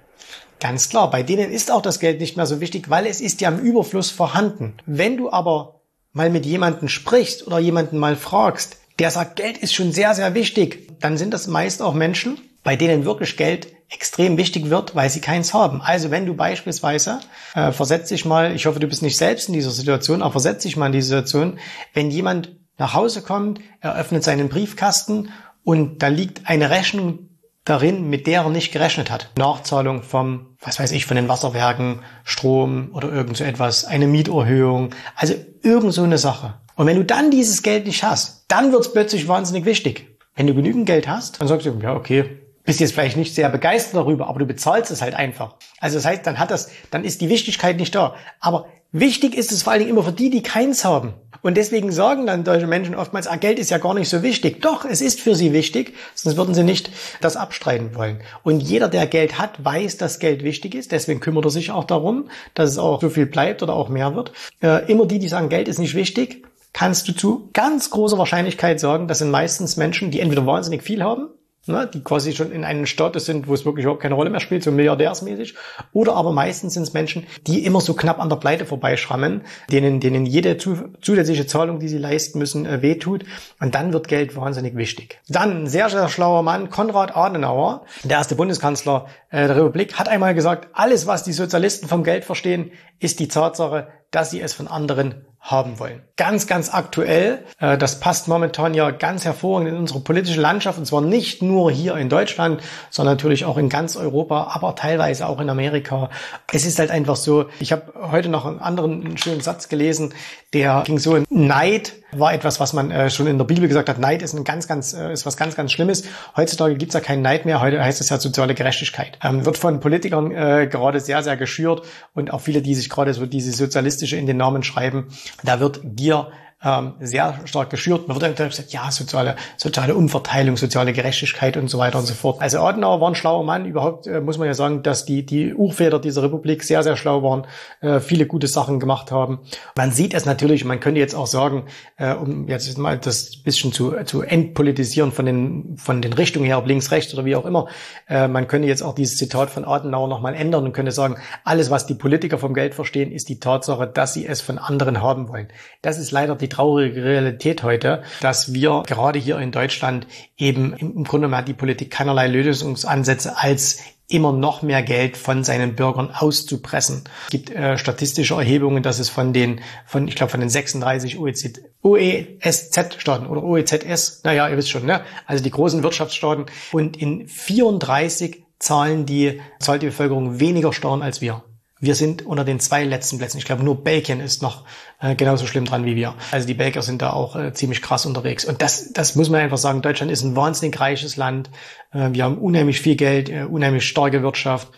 Ganz 0.60 0.90
klar, 0.90 1.12
bei 1.12 1.24
denen 1.24 1.52
ist 1.52 1.72
auch 1.72 1.82
das 1.82 2.00
Geld 2.00 2.20
nicht 2.20 2.36
mehr 2.36 2.48
so 2.48 2.60
wichtig, 2.60 2.90
weil 2.90 3.06
es 3.06 3.22
ist 3.22 3.42
ja 3.42 3.50
im 3.50 3.60
Überfluss 3.60 4.10
vorhanden. 4.10 4.74
Wenn 4.86 5.18
du 5.18 5.32
aber 5.32 5.82
mal 6.14 6.30
mit 6.30 6.46
jemandem 6.46 6.90
sprichst 6.90 7.46
oder 7.46 7.60
jemanden 7.60 7.98
mal 8.00 8.16
fragst, 8.16 8.78
der 9.00 9.12
sagt, 9.12 9.36
Geld 9.36 9.58
ist 9.58 9.76
schon 9.76 9.92
sehr, 9.92 10.16
sehr 10.16 10.34
wichtig, 10.34 11.00
dann 11.00 11.18
sind 11.18 11.34
das 11.34 11.48
meist 11.48 11.82
auch 11.82 11.94
Menschen, 11.94 12.40
bei 12.64 12.76
denen 12.76 13.06
wirklich 13.06 13.38
Geld 13.38 13.68
extrem 13.90 14.38
wichtig 14.38 14.70
wird, 14.70 14.96
weil 14.96 15.10
sie 15.10 15.22
keins 15.22 15.54
haben. 15.54 15.82
Also 15.82 16.12
wenn 16.12 16.26
du 16.26 16.34
beispielsweise, 16.34 17.20
äh, 17.56 17.72
versetz 17.72 18.10
dich 18.10 18.26
mal, 18.26 18.54
ich 18.56 18.66
hoffe, 18.66 18.80
du 18.80 18.88
bist 18.88 19.02
nicht 19.02 19.16
selbst 19.16 19.48
in 19.48 19.54
dieser 19.54 19.72
Situation, 19.72 20.22
aber 20.22 20.32
versetz 20.32 20.64
dich 20.64 20.76
mal 20.76 20.88
in 20.88 20.92
die 20.92 21.02
Situation, 21.02 21.60
wenn 21.94 22.12
jemand 22.12 22.58
nach 22.78 22.94
Hause 22.94 23.22
kommt, 23.22 23.62
er 23.80 23.96
öffnet 23.96 24.24
seinen 24.24 24.50
Briefkasten 24.50 25.30
und 25.64 26.02
da 26.04 26.08
liegt 26.08 26.50
eine 26.50 26.70
Rechnung 26.70 27.27
darin, 27.70 28.10
mit 28.10 28.28
der 28.28 28.42
er 28.42 28.50
nicht 28.50 28.72
gerechnet 28.72 29.12
hat. 29.12 29.32
Nachzahlung 29.38 30.04
vom, 30.04 30.58
was 30.62 30.80
weiß 30.80 30.92
ich, 30.92 31.06
von 31.06 31.16
den 31.16 31.28
Wasserwerken, 31.28 32.02
Strom 32.24 32.90
oder 32.94 33.12
irgend 33.12 33.38
so 33.38 33.44
etwas, 33.44 33.86
eine 33.86 34.08
Mieterhöhung, 34.08 34.96
also 35.16 35.34
irgend 35.64 35.94
so 35.94 36.04
eine 36.04 36.18
Sache. 36.18 36.56
Und 36.76 36.88
wenn 36.88 36.98
du 36.98 37.06
dann 37.06 37.32
dieses 37.32 37.64
Geld 37.64 37.86
nicht 37.88 38.04
hast, 38.04 38.46
dann 38.48 38.72
wird 38.72 38.82
es 38.82 38.94
plötzlich 38.94 39.28
wahnsinnig 39.28 39.66
wichtig. 39.66 40.18
Wenn 40.36 40.48
du 40.48 40.54
genügend 40.54 40.86
Geld 40.86 41.08
hast, 41.08 41.42
dann 41.42 41.48
sagst 41.48 41.66
du, 41.66 41.78
ja, 41.82 41.96
okay, 41.96 42.26
bist 42.64 42.80
jetzt 42.82 42.94
vielleicht 42.94 43.18
nicht 43.18 43.34
sehr 43.34 43.50
begeistert 43.50 43.96
darüber, 43.96 44.28
aber 44.28 44.40
du 44.40 44.46
bezahlst 44.46 44.92
es 44.92 45.02
halt 45.02 45.16
einfach. 45.16 45.56
Also 45.80 45.96
das 45.96 46.06
heißt, 46.06 46.28
dann 46.28 46.38
hat 46.38 46.52
das, 46.52 46.70
dann 46.92 47.04
ist 47.04 47.22
die 47.22 47.30
Wichtigkeit 47.30 47.78
nicht 47.78 47.96
da. 47.96 48.16
Aber 48.40 48.68
wichtig 48.92 49.36
ist 49.36 49.52
es 49.52 49.64
vor 49.64 49.74
allen 49.74 49.80
Dingen 49.80 49.92
immer 49.92 50.04
für 50.04 50.12
die, 50.12 50.30
die 50.30 50.44
keins 50.44 50.86
haben. 50.86 51.14
Und 51.42 51.56
deswegen 51.56 51.92
sagen 51.92 52.26
dann 52.26 52.44
deutsche 52.44 52.68
Menschen 52.68 52.96
oftmals, 52.96 53.28
ah, 53.28 53.36
Geld 53.36 53.60
ist 53.60 53.70
ja 53.70 53.78
gar 53.78 53.94
nicht 53.94 54.10
so 54.10 54.24
wichtig. 54.24 54.62
Doch, 54.62 54.86
es 54.86 55.02
ist 55.02 55.22
für 55.22 55.36
sie 55.36 55.54
wichtig, 55.54 55.94
sonst 56.16 56.36
würden 56.36 56.56
sie 56.56 56.64
nicht 56.64 56.90
das 57.22 57.38
abstreiten 57.38 57.96
wollen. 57.96 58.22
Und 58.44 58.62
jeder, 58.62 58.88
der 58.88 59.08
Geld 59.08 59.38
hat, 59.38 59.64
weiß, 59.64 59.98
dass 59.98 60.20
Geld 60.20 60.44
wichtig 60.44 60.76
ist. 60.76 60.92
Deswegen 60.92 61.20
kümmert 61.20 61.46
er 61.46 61.52
sich 61.52 61.72
auch 61.72 61.84
darum, 61.84 62.30
dass 62.54 62.72
es 62.72 62.78
auch 62.78 63.02
so 63.02 63.10
viel 63.10 63.28
bleibt 63.28 63.64
oder 63.64 63.74
auch 63.74 63.90
mehr 63.90 64.16
wird. 64.16 64.32
Äh, 64.62 64.92
immer 64.92 65.06
die, 65.06 65.20
die 65.20 65.30
sagen, 65.30 65.50
Geld 65.50 65.68
ist 65.68 65.80
nicht 65.80 65.96
wichtig, 65.96 66.46
kannst 66.74 67.08
du 67.08 67.14
zu 67.14 67.50
ganz 67.54 67.90
großer 67.90 68.18
Wahrscheinlichkeit 68.18 68.80
sagen, 68.80 69.08
das 69.08 69.20
sind 69.20 69.32
meistens 69.32 69.78
Menschen, 69.78 70.12
die 70.12 70.20
entweder 70.20 70.46
wahnsinnig 70.46 70.84
viel 70.84 71.04
haben 71.04 71.30
ne, 71.68 71.90
die 71.92 72.04
quasi 72.04 72.34
schon 72.34 72.52
in 72.52 72.64
einem 72.64 72.86
Status 72.86 73.26
sind, 73.26 73.48
wo 73.48 73.54
es 73.54 73.66
wirklich 73.66 73.84
überhaupt 73.84 74.02
keine 74.02 74.16
Rolle 74.16 74.30
mehr 74.30 74.40
spielt, 74.40 74.64
so 74.64 74.72
milliardärsmäßig. 74.72 75.56
Oder 75.94 76.16
aber 76.16 76.32
meistens 76.32 76.74
sind 76.74 76.84
es 76.84 76.94
Menschen, 76.94 77.26
die 77.46 77.66
immer 77.66 77.82
so 77.82 77.94
knapp 77.94 78.20
an 78.20 78.30
der 78.30 78.38
Pleite 78.38 78.66
vorbeischrammen, 78.66 79.42
denen, 79.72 80.00
denen 80.00 80.26
jede 80.26 80.58
zu, 80.58 80.90
zusätzliche 81.02 81.48
Zahlung, 81.48 81.80
die 81.80 81.88
sie 81.88 81.98
leisten 81.98 82.40
müssen, 82.40 82.66
äh, 82.66 82.82
wehtut. 82.82 83.26
Und 83.60 83.76
dann 83.76 83.94
wird 83.94 84.08
Geld 84.08 84.36
wahnsinnig 84.36 84.76
wichtig. 84.76 85.20
Dann 85.28 85.68
sehr, 85.68 85.90
sehr 85.90 86.10
schlauer 86.10 86.44
Mann, 86.44 86.70
Konrad 86.70 87.16
Adenauer, 87.16 87.86
der 88.04 88.18
erste 88.18 88.36
Bundeskanzler 88.36 89.08
äh, 89.30 89.48
der 89.48 89.56
Republik, 89.56 89.96
hat 89.96 90.10
einmal 90.10 90.34
gesagt, 90.34 90.70
alles, 90.74 91.08
was 91.08 91.24
die 91.24 91.34
Sozialisten 91.34 91.88
vom 91.88 92.04
Geld 92.04 92.26
verstehen, 92.26 92.72
ist 93.00 93.20
die 93.20 93.28
Tatsache, 93.28 93.88
dass 94.12 94.32
sie 94.32 94.42
es 94.42 94.54
von 94.54 94.68
anderen 94.68 95.26
haben 95.40 95.80
wollen. 95.80 96.02
Ganz, 96.18 96.46
ganz 96.46 96.74
aktuell, 96.74 97.46
äh, 97.60 97.78
das 97.78 98.00
passt 98.00 98.28
momentan 98.28 98.74
ja 98.74 98.92
ganz 98.92 99.24
hervorragend 99.24 99.70
in 99.70 99.78
unsere 99.78 100.02
politische 100.02 100.42
Landschaft 100.42 100.78
und 100.78 100.86
zwar 100.86 101.02
nicht 101.02 101.42
nur 101.42 101.72
hier 101.72 101.96
in 101.96 102.10
Deutschland, 102.10 102.62
sondern 102.90 103.14
natürlich 103.16 103.46
auch 103.46 103.58
in 103.58 103.70
ganz 103.70 103.96
Europa, 103.96 104.52
aber 104.52 104.76
teilweise 104.76 105.28
auch 105.28 105.40
in 105.40 105.50
Amerika. 105.50 106.10
Es 106.52 106.66
ist 106.66 106.80
halt 106.80 106.92
einfach 106.92 107.16
so, 107.16 107.46
ich 107.60 107.72
habe 107.72 107.94
heute 108.12 108.28
noch 108.30 108.46
einen 108.46 108.60
anderen 108.60 109.18
schönen 109.18 109.42
Satz 109.42 109.70
gelesen, 109.70 110.14
der 110.54 110.84
ging 110.86 111.00
so, 111.00 111.24
Neid 111.30 111.94
war 112.12 112.34
etwas, 112.34 112.60
was 112.60 112.74
man 112.74 112.92
äh, 112.92 113.10
schon 113.10 113.28
in 113.28 113.38
der 113.38 113.46
Bibel 113.46 113.68
gesagt 113.68 113.90
hat, 113.90 114.00
Neid 114.00 114.22
ist 114.22 114.34
ein 114.34 114.44
ganz, 114.44 114.68
ganz, 114.68 114.94
äh, 114.94 115.12
ist 115.12 115.26
was 115.26 115.38
ganz, 115.38 115.56
ganz 115.56 115.72
Schlimmes. 115.72 116.04
Heutzutage 116.36 116.76
gibt's 116.76 116.94
ja 116.94 117.02
keinen 117.02 117.22
Neid 117.22 117.46
mehr, 117.46 117.62
heute 117.62 117.84
heißt 117.84 118.02
es 118.02 118.10
ja 118.10 118.20
soziale 118.20 118.56
Gerechtigkeit. 118.56 119.20
Ähm, 119.24 119.46
wird 119.46 119.58
von 119.58 119.80
Politikern 119.80 120.32
äh, 120.32 120.68
gerade 120.72 121.00
sehr, 121.00 121.22
sehr 121.24 121.38
geschürt 121.38 121.84
und 122.14 122.32
auch 122.32 122.42
viele, 122.42 122.62
die 122.62 122.76
sich 122.76 122.90
gerade 122.90 123.14
so 123.14 123.26
diese 123.26 123.52
sozialistische 123.52 124.16
in 124.16 124.26
den 124.26 124.38
Namen 124.38 124.64
schreiben, 124.64 125.08
da 125.44 125.60
wird 125.60 125.82
Gier 125.84 126.32
ähm, 126.64 126.94
sehr 127.00 127.40
stark 127.46 127.70
geschürt. 127.70 128.08
Man 128.08 128.20
wird 128.20 128.40
dann 128.40 128.50
gesagt, 128.50 128.74
ja, 128.74 128.90
soziale, 128.90 129.36
soziale 129.58 129.94
Umverteilung, 129.96 130.58
soziale 130.58 130.92
Gerechtigkeit 130.92 131.56
und 131.56 131.70
so 131.70 131.78
weiter 131.78 132.00
und 132.00 132.06
so 132.06 132.16
fort. 132.16 132.42
Also 132.42 132.60
Adenauer 132.60 133.00
war 133.00 133.10
ein 133.10 133.16
schlauer 133.16 133.44
Mann. 133.44 133.66
Überhaupt 133.66 134.08
äh, 134.08 134.22
muss 134.22 134.40
man 134.40 134.48
ja 134.48 134.56
sagen, 134.56 134.82
dass 134.82 135.06
die, 135.06 135.24
die 135.24 135.54
Urväter 135.54 136.00
dieser 136.00 136.24
Republik 136.24 136.64
sehr, 136.64 136.82
sehr 136.82 136.98
schlau 136.98 137.22
waren, 137.22 137.46
äh, 137.82 138.00
viele 138.00 138.26
gute 138.26 138.48
Sachen 138.48 138.80
gemacht 138.80 139.12
haben. 139.12 139.40
Man 139.76 139.92
sieht 139.92 140.16
es 140.16 140.26
natürlich, 140.26 140.66
man 140.66 140.80
könnte 140.80 141.00
jetzt 141.00 141.14
auch 141.14 141.28
sagen, 141.28 141.66
äh, 141.98 142.14
um 142.14 142.48
jetzt 142.48 142.76
mal 142.78 142.98
das 142.98 143.38
bisschen 143.44 143.72
zu, 143.72 143.94
zu 144.06 144.24
entpolitisieren 144.24 145.12
von 145.12 145.26
den, 145.28 145.78
von 145.78 146.02
den 146.02 146.14
Richtungen 146.14 146.46
her, 146.46 146.58
ob 146.58 146.66
links, 146.66 146.90
rechts 146.92 147.14
oder 147.14 147.26
wie 147.26 147.36
auch 147.36 147.46
immer, 147.46 147.68
äh, 148.10 148.28
man 148.28 148.48
könnte 148.48 148.68
jetzt 148.68 148.82
auch 148.82 148.96
dieses 148.96 149.18
Zitat 149.18 149.52
von 149.52 149.64
Adenauer 149.64 150.08
nochmal 150.08 150.34
ändern 150.34 150.66
und 150.66 150.74
könnte 150.74 150.92
sagen, 150.92 151.18
alles, 151.44 151.70
was 151.70 151.86
die 151.86 151.94
Politiker 151.94 152.40
vom 152.40 152.56
Geld 152.56 152.74
verstehen, 152.74 153.12
ist 153.12 153.30
die 153.30 153.40
Tatsache, 153.40 153.86
dass 153.86 154.16
sie 154.16 154.26
es 154.26 154.42
von 154.42 154.58
anderen 154.58 155.02
haben 155.04 155.30
wollen. 155.30 155.50
Das 155.84 156.00
ist 156.00 156.12
leider 156.12 156.36
die 156.36 156.47
die 156.48 156.56
traurige 156.56 157.04
Realität 157.04 157.64
heute, 157.64 158.04
dass 158.22 158.54
wir 158.54 158.84
gerade 158.88 159.20
hier 159.20 159.38
in 159.40 159.52
Deutschland 159.52 160.08
eben 160.38 160.74
im 160.74 161.04
Grunde 161.04 161.28
mal 161.28 161.42
die 161.42 161.54
Politik 161.54 161.92
keinerlei 161.92 162.28
Lösungsansätze 162.28 163.38
als 163.38 163.80
immer 164.10 164.32
noch 164.32 164.62
mehr 164.62 164.82
Geld 164.84 165.18
von 165.18 165.44
seinen 165.44 165.76
Bürgern 165.76 166.12
auszupressen. 166.12 167.04
Es 167.26 167.32
gibt 167.32 167.50
äh, 167.50 167.78
statistische 167.78 168.36
Erhebungen, 168.36 168.82
dass 168.82 169.00
es 169.00 169.10
von 169.10 169.34
den, 169.34 169.60
von, 169.86 170.08
ich 170.08 170.16
glaube, 170.16 170.32
von 170.32 170.40
den 170.40 170.50
36 170.50 171.20
OECD, 171.20 171.60
OESZ-Staaten 171.84 173.28
oder 173.28 173.44
OEZS, 173.44 174.22
naja, 174.24 174.48
ihr 174.48 174.56
wisst 174.56 174.70
schon, 174.70 174.86
ne? 174.86 175.02
also 175.26 175.44
die 175.44 175.52
großen 175.52 175.84
Wirtschaftsstaaten 175.84 176.46
und 176.72 176.96
in 176.96 177.28
34 177.28 178.44
zahlen 178.60 179.06
die, 179.06 179.42
zahlt 179.60 179.82
die 179.82 179.88
Bevölkerung 179.88 180.40
weniger 180.40 180.72
Steuern 180.72 181.02
als 181.02 181.20
wir. 181.20 181.44
Wir 181.80 181.94
sind 181.94 182.26
unter 182.26 182.44
den 182.44 182.60
zwei 182.60 182.84
letzten 182.84 183.20
Plätzen. 183.20 183.38
Ich 183.38 183.46
glaube, 183.46 183.64
nur 183.64 183.84
Belgien 183.84 184.20
ist 184.20 184.42
noch 184.42 184.66
äh, 185.00 185.16
genauso 185.16 185.46
schlimm 185.46 185.66
dran 185.66 185.86
wie 185.86 185.96
wir. 185.96 186.16
Also 186.32 186.48
die 186.48 186.56
Belgier 186.56 186.82
sind 186.82 187.02
da 187.04 187.12
auch 187.14 187.36
äh, 187.36 187.54
ziemlich 187.54 187.84
krass 187.84 188.06
unterwegs. 188.08 188.46
Und 188.46 188.64
das, 188.64 188.94
das 188.94 189.16
muss 189.16 189.30
man 189.30 189.42
einfach 189.42 189.60
sagen. 189.60 189.84
Deutschland 189.84 190.12
ist 190.12 190.24
ein 190.24 190.36
wahnsinnig 190.36 190.80
reiches 190.80 191.18
Land. 191.18 191.52
Äh, 191.92 192.10
wir 192.14 192.24
haben 192.24 192.40
unheimlich 192.40 192.82
viel 192.82 192.96
Geld, 192.96 193.30
unheimlich 193.30 193.88
starke 193.88 194.24
Wirtschaft. 194.24 194.70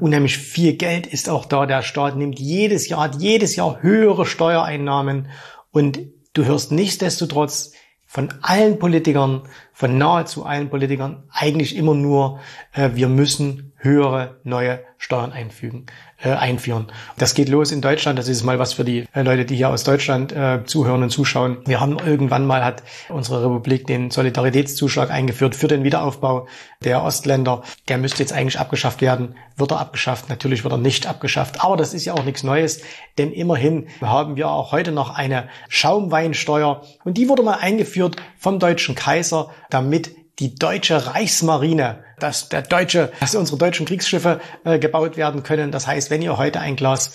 Unheimlich 0.00 0.38
viel 0.38 0.74
Geld 0.74 1.06
ist 1.06 1.28
auch 1.28 1.44
da. 1.44 1.66
Der 1.66 1.82
Staat 1.82 2.16
nimmt 2.16 2.38
jedes 2.38 2.88
Jahr, 2.88 3.02
hat 3.02 3.20
jedes 3.20 3.54
Jahr 3.54 3.82
höhere 3.82 4.24
Steuereinnahmen. 4.24 5.28
Und 5.70 5.98
du 6.32 6.46
hörst 6.46 6.72
nichtsdestotrotz 6.72 7.72
von 8.06 8.32
allen 8.40 8.78
Politikern, 8.78 9.42
von 9.78 9.96
nahezu 9.96 10.44
allen 10.44 10.70
Politikern 10.70 11.22
eigentlich 11.30 11.76
immer 11.76 11.94
nur, 11.94 12.40
äh, 12.72 12.90
wir 12.94 13.08
müssen 13.08 13.72
höhere 13.76 14.40
neue 14.42 14.80
Steuern 14.98 15.30
einfügen 15.30 15.86
äh, 16.22 16.30
einführen. 16.30 16.88
Das 17.16 17.34
geht 17.34 17.48
los 17.48 17.70
in 17.70 17.80
Deutschland. 17.80 18.18
Das 18.18 18.28
ist 18.28 18.42
mal 18.42 18.58
was 18.58 18.72
für 18.72 18.84
die 18.84 19.04
äh, 19.14 19.22
Leute, 19.22 19.44
die 19.44 19.56
hier 19.56 19.68
aus 19.68 19.84
Deutschland 19.84 20.32
äh, 20.32 20.64
zuhören 20.64 21.02
und 21.02 21.10
zuschauen. 21.10 21.58
Wir 21.64 21.80
haben 21.80 21.96
irgendwann 21.98 22.46
mal 22.46 22.64
hat 22.64 22.82
unsere 23.08 23.44
Republik 23.44 23.86
den 23.86 24.10
Solidaritätszuschlag 24.10 25.10
eingeführt 25.10 25.54
für 25.54 25.68
den 25.68 25.84
Wiederaufbau 25.84 26.48
der 26.82 27.04
Ostländer. 27.04 27.62
Der 27.88 27.98
müsste 27.98 28.22
jetzt 28.22 28.32
eigentlich 28.32 28.58
abgeschafft 28.58 29.00
werden. 29.00 29.36
Wird 29.56 29.70
er 29.70 29.80
abgeschafft? 29.80 30.28
Natürlich 30.28 30.64
wird 30.64 30.74
er 30.74 30.78
nicht 30.78 31.06
abgeschafft. 31.06 31.64
Aber 31.64 31.76
das 31.76 31.94
ist 31.94 32.04
ja 32.04 32.14
auch 32.14 32.24
nichts 32.24 32.42
Neues, 32.42 32.82
denn 33.16 33.32
immerhin 33.32 33.86
haben 34.02 34.36
wir 34.36 34.50
auch 34.50 34.72
heute 34.72 34.90
noch 34.92 35.16
eine 35.16 35.48
Schaumweinsteuer 35.68 36.82
und 37.04 37.16
die 37.16 37.28
wurde 37.28 37.42
mal 37.42 37.58
eingeführt 37.60 38.16
vom 38.36 38.58
deutschen 38.58 38.94
Kaiser, 38.94 39.50
damit 39.70 40.10
die 40.38 40.54
deutsche 40.54 41.14
Reichsmarine, 41.14 42.04
dass 42.18 42.48
der 42.48 42.62
deutsche, 42.62 43.12
dass 43.20 43.34
unsere 43.34 43.58
deutschen 43.58 43.86
Kriegsschiffe 43.86 44.40
äh, 44.64 44.78
gebaut 44.78 45.16
werden 45.16 45.42
können. 45.42 45.72
Das 45.72 45.86
heißt, 45.86 46.10
wenn 46.10 46.22
ihr 46.22 46.36
heute 46.36 46.60
ein 46.60 46.76
Glas 46.76 47.12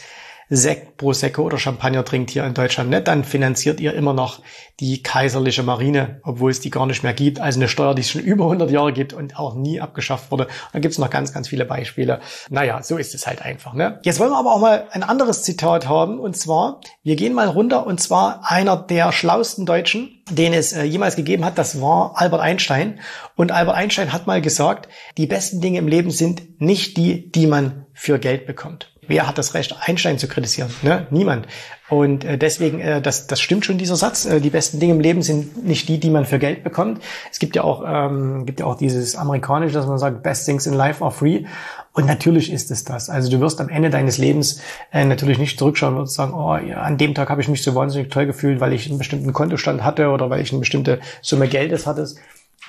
Sekt, 0.56 0.98
Prosecco 0.98 1.42
oder 1.42 1.58
Champagner 1.58 2.06
trinkt 2.06 2.30
hier 2.30 2.46
in 2.46 2.54
Deutschland 2.54 2.90
nicht, 2.90 3.08
dann 3.08 3.24
finanziert 3.24 3.80
ihr 3.80 3.94
immer 3.94 4.14
noch 4.14 4.40
die 4.80 5.02
kaiserliche 5.02 5.64
Marine, 5.64 6.20
obwohl 6.24 6.52
es 6.52 6.60
die 6.60 6.70
gar 6.70 6.86
nicht 6.86 7.04
mehr 7.04 7.14
gibt. 7.14 7.40
Also 7.40 7.60
eine 7.60 7.68
Steuer, 7.68 7.96
die 7.96 8.02
es 8.02 8.10
schon 8.10 8.22
über 8.22 8.46
100 8.46 8.70
Jahre 8.70 8.94
gibt 8.94 9.14
und 9.14 9.38
auch 9.38 9.56
nie 9.56 9.82
abgeschafft 9.82 10.32
wurde. 10.32 10.48
Da 10.72 10.80
gibt 10.80 10.92
es 10.92 11.00
noch 11.00 11.10
ganz, 11.10 11.34
ganz 11.34 11.48
viele 11.48 11.66
Beispiele. 11.66 12.20
Naja, 12.50 12.84
so 12.84 12.98
ist 12.98 13.16
es 13.16 13.26
halt 13.26 13.42
einfach. 13.42 13.74
Ne? 13.74 14.00
Jetzt 14.04 14.20
wollen 14.20 14.32
wir 14.32 14.38
aber 14.38 14.54
auch 14.54 14.60
mal 14.60 14.88
ein 14.92 15.04
anderes 15.04 15.44
Zitat 15.44 15.88
haben. 15.88 16.20
Und 16.20 16.38
zwar, 16.38 16.82
wir 17.04 17.16
gehen 17.16 17.34
mal 17.34 17.48
runter 17.48 17.88
und 17.88 18.00
zwar 18.00 18.42
einer 18.50 18.78
der 18.78 19.12
schlauesten 19.12 19.66
Deutschen, 19.66 20.24
den 20.30 20.54
es 20.54 20.74
äh, 20.74 20.84
jemals 20.84 21.16
gegeben 21.16 21.46
hat, 21.46 21.58
das 21.58 21.82
war 21.82 22.14
Albert 22.16 22.42
Einstein. 22.42 23.00
Und 23.36 23.52
Albert 23.52 23.76
Einstein 23.76 24.14
hat 24.14 24.28
mal 24.28 24.42
gesagt, 24.42 24.88
die 25.18 25.28
besten 25.28 25.62
Dinge 25.62 25.80
im 25.80 25.88
Leben 25.88 26.12
sind 26.12 26.62
nicht 26.62 26.98
die, 26.98 27.32
die 27.32 27.48
man 27.48 27.86
für 27.94 28.20
Geld 28.20 28.46
bekommt. 28.46 28.93
Wer 29.08 29.28
hat 29.28 29.38
das 29.38 29.54
Recht, 29.54 29.76
Einstein 29.80 30.18
zu 30.18 30.28
kritisieren? 30.28 30.70
Ne? 30.82 31.08
Niemand. 31.10 31.48
Und 31.90 32.24
äh, 32.24 32.38
deswegen, 32.38 32.80
äh, 32.80 33.02
das, 33.02 33.28
das 33.28 33.40
stimmt 33.40 33.66
schon, 33.66 33.78
dieser 33.78 33.96
Satz. 33.96 34.26
Äh, 34.26 34.42
die 34.42 34.50
besten 34.50 34.80
Dinge 34.80 34.94
im 34.94 35.00
Leben 35.00 35.22
sind 35.22 35.66
nicht 35.66 35.88
die, 35.90 36.00
die 36.00 36.10
man 36.10 36.26
für 36.26 36.40
Geld 36.40 36.64
bekommt. 36.64 37.04
Es 37.32 37.40
gibt 37.40 37.56
ja 37.56 37.64
auch, 37.64 37.84
ähm, 37.86 38.46
gibt 38.46 38.60
ja 38.60 38.66
auch 38.66 38.76
dieses 38.76 39.16
amerikanische, 39.16 39.74
dass 39.74 39.86
man 39.86 40.00
sagt, 40.00 40.24
best 40.24 40.46
things 40.46 40.66
in 40.66 40.74
life 40.74 41.04
are 41.04 41.12
free. 41.12 41.46
Und 41.92 42.08
natürlich 42.08 42.52
ist 42.52 42.72
es 42.72 42.84
das. 42.84 43.10
Also 43.10 43.30
du 43.30 43.40
wirst 43.40 43.62
am 43.62 43.70
Ende 43.70 43.92
deines 43.92 44.18
Lebens 44.18 44.62
äh, 44.92 45.06
natürlich 45.06 45.38
nicht 45.38 45.60
zurückschauen 45.60 45.98
und 45.98 46.10
sagen, 46.10 46.34
oh, 46.34 46.56
ja, 46.56 46.82
an 46.82 46.98
dem 46.98 47.14
Tag 47.14 47.30
habe 47.30 47.42
ich 47.42 47.48
mich 47.48 47.62
so 47.62 47.76
wahnsinnig 47.76 48.10
toll 48.10 48.26
gefühlt, 48.26 48.60
weil 48.60 48.74
ich 48.74 48.90
einen 48.90 48.98
bestimmten 48.98 49.32
Kontostand 49.32 49.84
hatte 49.84 50.10
oder 50.10 50.30
weil 50.30 50.42
ich 50.42 50.52
eine 50.52 50.60
bestimmte 50.60 51.00
Summe 51.22 51.48
Geldes 51.48 51.86
hatte 51.86 52.08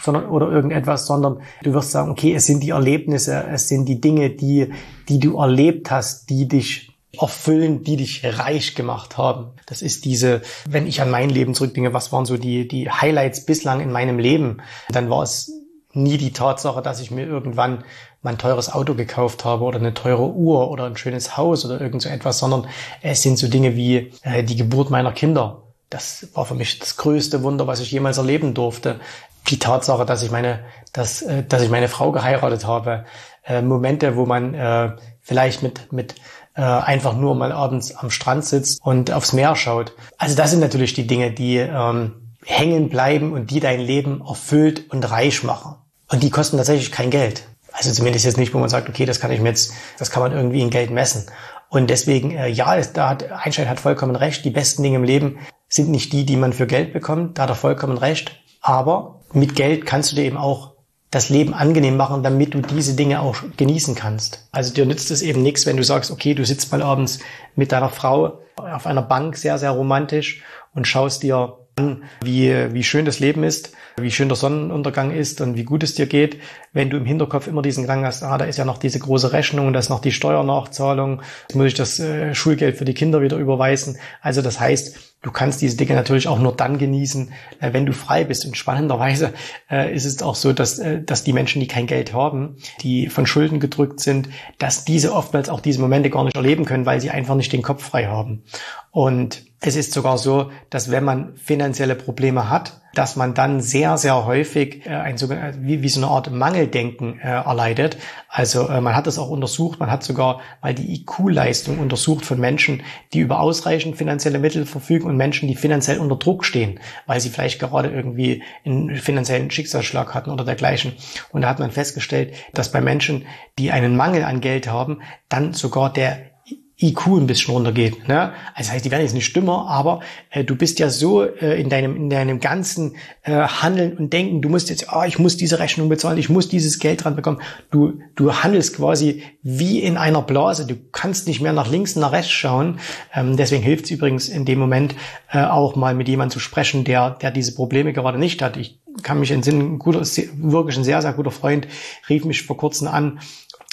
sondern 0.05 0.27
oder 0.27 0.51
irgendetwas, 0.51 1.07
sondern 1.07 1.41
du 1.63 1.73
wirst 1.73 1.91
sagen, 1.91 2.11
okay, 2.11 2.35
es 2.35 2.47
sind 2.47 2.63
die 2.63 2.71
Erlebnisse, 2.71 3.45
es 3.51 3.69
sind 3.69 3.87
die 3.87 4.01
Dinge, 4.01 4.31
die, 4.31 4.73
die 5.09 5.19
du 5.19 5.39
erlebt 5.39 5.91
hast, 5.91 6.31
die 6.31 6.47
dich 6.47 6.91
erfüllen, 7.21 7.85
die 7.85 7.97
dich 7.97 8.23
reich 8.25 8.75
gemacht 8.75 9.19
haben. 9.19 9.53
Das 9.67 9.83
ist 9.83 10.05
diese, 10.05 10.43
wenn 10.69 10.87
ich 10.87 11.01
an 11.01 11.11
mein 11.11 11.31
Leben 11.31 11.55
zurückdenke, 11.55 11.93
was 11.93 12.13
waren 12.13 12.27
so 12.27 12.37
die, 12.37 12.69
die 12.69 12.91
Highlights 12.91 13.47
bislang 13.47 13.81
in 13.81 13.93
meinem 13.93 14.19
Leben, 14.19 14.59
dann 14.91 15.11
war 15.11 15.23
es 15.23 15.53
nie 15.93 16.19
die 16.19 16.33
Tatsache, 16.33 16.83
dass 16.83 17.01
ich 17.01 17.11
mir 17.11 17.27
irgendwann 17.27 17.85
mein 18.23 18.39
teures 18.39 18.73
Auto 18.73 18.95
gekauft 18.95 19.45
habe 19.45 19.65
oder 19.65 19.79
eine 19.79 19.95
teure 19.95 20.33
Uhr 20.33 20.71
oder 20.71 20.87
ein 20.87 20.97
schönes 20.97 21.37
Haus 21.37 21.65
oder 21.65 21.81
irgend 21.81 22.03
so 22.03 22.09
etwas, 22.09 22.39
sondern 22.39 22.67
es 23.03 23.23
sind 23.23 23.39
so 23.39 23.49
Dinge 23.49 23.77
wie 23.77 24.13
äh, 24.23 24.43
die 24.43 24.57
Geburt 24.57 24.91
meiner 24.91 25.13
Kinder. 25.13 25.63
Das 25.91 26.27
war 26.35 26.47
für 26.47 26.55
mich 26.55 26.81
das 26.81 26.97
größte 26.97 27.43
Wunder, 27.45 27.67
was 27.67 27.81
ich 27.81 27.93
jemals 27.93 28.19
erleben 28.19 28.55
durfte 28.55 28.99
die 29.49 29.59
Tatsache, 29.59 30.07
dass 30.07 30.23
ich 30.23 30.31
meine, 30.31 30.61
dass, 30.93 31.23
äh, 31.23 31.43
dass 31.45 31.63
ich 31.63 31.71
meine 31.71 31.89
Frau 31.89 32.13
geheiratet 32.13 32.67
habe, 32.67 33.05
äh, 33.45 33.63
Momente, 33.63 34.17
wo 34.17 34.27
man 34.27 34.55
äh, 34.55 34.93
vielleicht 35.21 35.63
mit, 35.63 35.93
mit 35.93 36.15
äh, 36.57 36.63
einfach 36.63 37.15
nur 37.17 37.35
mal 37.35 37.53
abends 37.53 37.95
am 37.97 38.11
Strand 38.11 38.45
sitzt 38.45 38.81
und 38.83 39.11
aufs 39.11 39.33
Meer 39.33 39.57
schaut. 39.57 39.93
Also 40.19 40.37
das 40.37 40.51
sind 40.51 40.61
natürlich 40.61 40.95
die 40.95 41.07
Dinge, 41.07 41.31
die 41.31 41.57
ähm, 41.57 42.37
hängen 42.45 42.89
bleiben 42.89 43.33
und 43.33 43.51
die 43.51 43.61
dein 43.61 43.81
Leben 43.81 44.23
erfüllt 44.27 44.91
und 44.91 45.11
reich 45.11 45.43
machen. 45.43 45.77
Und 46.09 46.23
die 46.23 46.31
kosten 46.31 46.57
tatsächlich 46.57 46.93
kein 46.93 47.11
Geld. 47.11 47.47
Also 47.73 47.91
zumindest 47.91 48.25
jetzt 48.25 48.37
nicht, 48.37 48.55
wo 48.55 48.59
man 48.59 48.69
sagt, 48.69 48.89
okay, 48.89 49.05
das 49.05 49.19
kann 49.19 49.33
ich 49.33 49.41
mir 49.41 49.49
jetzt, 49.49 49.73
das 49.99 50.11
kann 50.11 50.23
man 50.23 50.33
irgendwie 50.33 50.61
in 50.61 50.71
Geld 50.71 50.91
messen. 50.91 51.27
Und 51.69 51.91
deswegen, 51.91 52.31
äh, 52.31 52.49
ja, 52.49 52.81
da 52.81 53.09
hat 53.09 53.33
Einstein 53.33 53.69
hat 53.69 53.81
vollkommen 53.81 54.15
recht. 54.15 54.45
Die 54.45 54.51
besten 54.51 54.85
Dinge 54.85 54.97
im 54.97 55.05
Leben 55.05 55.39
sind 55.69 55.91
nicht 55.91 56.13
die, 56.13 56.25
die 56.25 56.37
man 56.37 56.53
für 56.53 56.69
Geld 56.69 56.93
bekommt. 56.93 57.37
Da 57.37 57.43
hat 57.43 57.51
er 57.51 57.57
vollkommen 57.57 57.99
recht. 57.99 58.41
Aber 58.61 59.23
mit 59.35 59.55
Geld 59.55 59.87
kannst 59.87 60.13
du 60.13 60.17
dir 60.17 60.25
eben 60.25 60.37
auch 60.37 60.75
das 61.11 61.29
Leben 61.29 61.55
angenehm 61.55 61.97
machen, 61.97 62.23
damit 62.23 62.55
du 62.55 62.61
diese 62.61 62.95
Dinge 62.95 63.21
auch 63.21 63.37
genießen 63.57 63.95
kannst. 63.95 64.49
Also 64.51 64.75
dir 64.75 64.85
nützt 64.85 65.11
es 65.11 65.23
eben 65.23 65.43
nichts, 65.43 65.65
wenn 65.65 65.77
du 65.77 65.85
sagst, 65.85 66.11
okay, 66.11 66.35
du 66.35 66.45
sitzt 66.45 66.73
mal 66.73 66.83
abends 66.83 67.21
mit 67.55 67.71
deiner 67.71 67.89
Frau 67.89 68.41
auf 68.57 68.87
einer 68.87 69.03
Bank 69.03 69.37
sehr, 69.37 69.59
sehr 69.59 69.71
romantisch 69.71 70.43
und 70.75 70.89
schaust 70.89 71.23
dir 71.23 71.59
an, 71.77 72.05
wie, 72.23 72.53
wie 72.73 72.85
schön 72.85 73.05
das 73.05 73.21
Leben 73.21 73.45
ist, 73.45 73.73
wie 73.97 74.11
schön 74.11 74.29
der 74.29 74.37
Sonnenuntergang 74.37 75.13
ist 75.13 75.41
und 75.41 75.57
wie 75.57 75.65
gut 75.65 75.83
es 75.83 75.95
dir 75.95 76.07
geht, 76.07 76.41
wenn 76.73 76.91
du 76.91 76.97
im 76.97 77.05
Hinterkopf 77.05 77.47
immer 77.47 77.63
diesen 77.63 77.83
Gedanken 77.83 78.07
hast, 78.07 78.23
ah, 78.23 78.39
da 78.39 78.45
ist 78.45 78.59
ja 78.59 78.65
noch 78.65 78.79
diese 78.79 78.99
große 78.99 79.33
Rechnung, 79.33 79.73
da 79.73 79.79
ist 79.79 79.91
noch 79.91 80.01
die 80.01 80.13
Steuernachzahlung, 80.13 81.23
jetzt 81.43 81.57
muss 81.57 81.67
ich 81.67 81.75
das 81.75 81.99
äh, 81.99 82.35
Schulgeld 82.35 82.77
für 82.77 82.85
die 82.85 82.95
Kinder 82.95 83.23
wieder 83.23 83.37
überweisen. 83.37 83.99
Also 84.21 84.43
das 84.43 84.61
heißt, 84.61 85.14
du 85.25 85.33
kannst 85.33 85.63
diese 85.63 85.77
Dinge 85.77 85.95
natürlich 85.95 86.29
auch 86.29 86.39
nur 86.39 86.55
dann 86.55 86.79
genießen, 86.79 87.33
äh, 87.61 87.73
wenn 87.73 87.87
du 87.87 87.93
frei 87.93 88.25
bist. 88.25 88.45
Und 88.45 88.57
spannenderweise 88.57 89.33
äh, 89.71 89.93
ist 89.93 90.05
es 90.05 90.23
auch 90.23 90.37
so, 90.37 90.53
dass, 90.53 90.79
äh, 90.79 91.03
dass 91.03 91.25
die 91.25 91.33
Menschen, 91.33 91.61
die 91.61 91.67
kein 91.67 91.87
Geld 91.87 92.13
haben, 92.13 92.57
die 92.83 93.09
von 93.09 93.27
Schulden 93.27 93.59
gedrückt 93.59 94.01
sind, 94.01 94.29
dass 94.59 94.85
diese 94.85 95.13
oftmals 95.13 95.49
auch 95.49 95.61
diese 95.61 95.81
Momente 95.81 96.11
gar 96.11 96.25
nicht 96.25 96.37
erleben 96.37 96.67
können, 96.67 96.87
weil 96.87 97.01
sie 97.01 97.11
einfach 97.11 97.35
nicht 97.35 97.53
den 97.53 97.63
Kopf 97.63 97.83
frei 97.83 98.07
haben. 98.07 98.45
Und 98.91 99.45
es 99.61 99.77
ist 99.77 99.93
sogar 99.93 100.19
so, 100.19 100.51
dass 100.71 100.91
wenn 100.91 101.05
man 101.05 101.37
finanzielle 101.37 101.95
Probleme 101.95 102.51
hat, 102.51 102.83
dass 102.95 103.17
man 103.17 103.35
dann 103.35 103.61
sehr, 103.61 103.97
sehr 103.97 104.25
häufig 104.25 104.87
äh, 104.87 104.91
ein 104.91 105.19
sogenanntes, 105.19 105.61
wie, 105.63 105.83
wie 105.83 105.89
so 105.89 106.01
eine 106.01 106.11
Art 106.11 106.31
Mangeldenken 106.31 107.19
äh, 107.21 107.29
erleidet. 107.29 107.97
Also 108.29 108.69
äh, 108.69 108.81
man 108.81 108.97
hat 108.97 109.07
das 109.07 109.19
auch 109.19 109.31
untersucht, 109.31 109.81
man 109.81 109.91
hat 109.91 110.03
sogar 110.03 110.41
mal 110.63 110.75
die 110.75 110.95
IQ-Leistung 110.95 111.79
untersucht 111.79 112.25
von 112.25 112.41
Menschen, 112.41 112.83
die 113.13 113.21
über 113.21 113.41
ausreichend 113.41 113.97
finanzielle 113.97 114.39
Mittel 114.39 114.67
verfügen 114.67 115.07
und 115.07 115.17
Menschen, 115.17 115.49
die 115.49 115.57
finanziell 115.57 115.99
unter 115.99 116.17
Druck 116.17 116.45
stehen, 116.45 116.81
weil 117.07 117.21
sie 117.21 117.31
vielleicht 117.31 117.61
gerade 117.61 117.91
irgendwie 117.91 118.43
einen 118.65 118.97
finanziellen 118.97 119.51
Schicksalsschlag 119.51 120.15
hatten 120.15 120.31
oder 120.31 120.45
dergleichen. 120.45 120.93
Und 121.31 121.43
da 121.43 121.49
hat 121.49 121.59
man 121.59 121.71
festgestellt, 121.71 122.35
dass 122.53 122.73
bei 122.73 122.81
Menschen, 122.81 123.27
die 123.59 123.71
einen 123.71 123.97
Mangel 123.97 124.25
an 124.25 124.41
Geld 124.41 124.69
haben, 124.69 125.01
dann 125.29 125.53
sogar 125.53 125.93
der 125.93 126.34
IQ 126.81 127.07
ein 127.07 127.27
bisschen 127.29 127.55
runtergeht. 127.55 128.09
Ne? 128.09 128.33
Also 128.55 128.69
das 128.69 128.73
heißt, 128.73 128.85
die 128.85 128.91
werden 128.91 129.03
jetzt 129.03 129.15
nicht 129.15 129.35
dümmer, 129.35 129.69
aber 129.69 130.01
äh, 130.31 130.43
du 130.43 130.57
bist 130.57 130.81
ja 130.81 130.89
so 130.89 131.23
äh, 131.23 131.61
in 131.61 131.69
deinem 131.69 131.97
in 131.97 132.11
deinem 132.11 132.41
ganzen 132.41 132.97
äh, 133.23 133.33
Handeln 133.33 133.97
und 133.97 134.13
Denken, 134.13 134.43
du 134.43 134.49
musst 134.49 134.71
jetzt, 134.71 134.89
oh, 134.93 135.05
ich 135.07 135.21
muss 135.21 135.37
diese 135.37 135.61
Rechnung 135.61 135.89
bezahlen, 135.89 136.19
ich 136.19 136.29
muss 136.29 136.49
dieses 136.49 136.81
Geld 136.81 137.05
dran 137.05 137.15
bekommen. 137.15 137.41
Du 137.71 138.01
du 138.17 138.35
handelst 138.35 138.77
quasi 138.77 139.23
wie 139.43 139.81
in 139.81 139.97
einer 139.97 140.23
Blase. 140.23 140.67
Du 140.67 140.75
kannst 140.91 141.29
nicht 141.29 141.41
mehr 141.41 141.53
nach 141.53 141.71
links 141.71 141.95
nach 141.95 142.11
rechts 142.11 142.33
schauen. 142.33 142.81
Ähm, 143.15 143.37
deswegen 143.37 143.63
hilft 143.63 143.85
es 143.85 143.93
übrigens 143.93 144.29
in 144.29 144.45
dem 144.45 144.59
Moment 144.59 144.97
äh, 145.31 145.45
auch 145.45 145.77
mal 145.77 145.95
mit 145.95 146.09
jemandem 146.09 146.33
zu 146.33 146.41
sprechen, 146.41 146.83
der 146.83 147.11
der 147.11 147.31
diese 147.31 147.55
Probleme 147.55 147.93
gerade 147.93 148.19
nicht 148.19 148.43
hat. 148.43 148.57
Ich 148.57 148.81
kann 149.03 149.21
mich 149.21 149.31
entsinnen, 149.31 149.75
ein 149.75 149.79
guter, 149.79 150.01
wirklich 150.01 150.77
ein 150.77 150.85
sehr 150.85 151.03
sehr 151.03 151.13
guter 151.13 151.31
Freund 151.31 151.69
rief 152.09 152.25
mich 152.25 152.43
vor 152.43 152.57
kurzem 152.57 152.89
an 152.89 153.21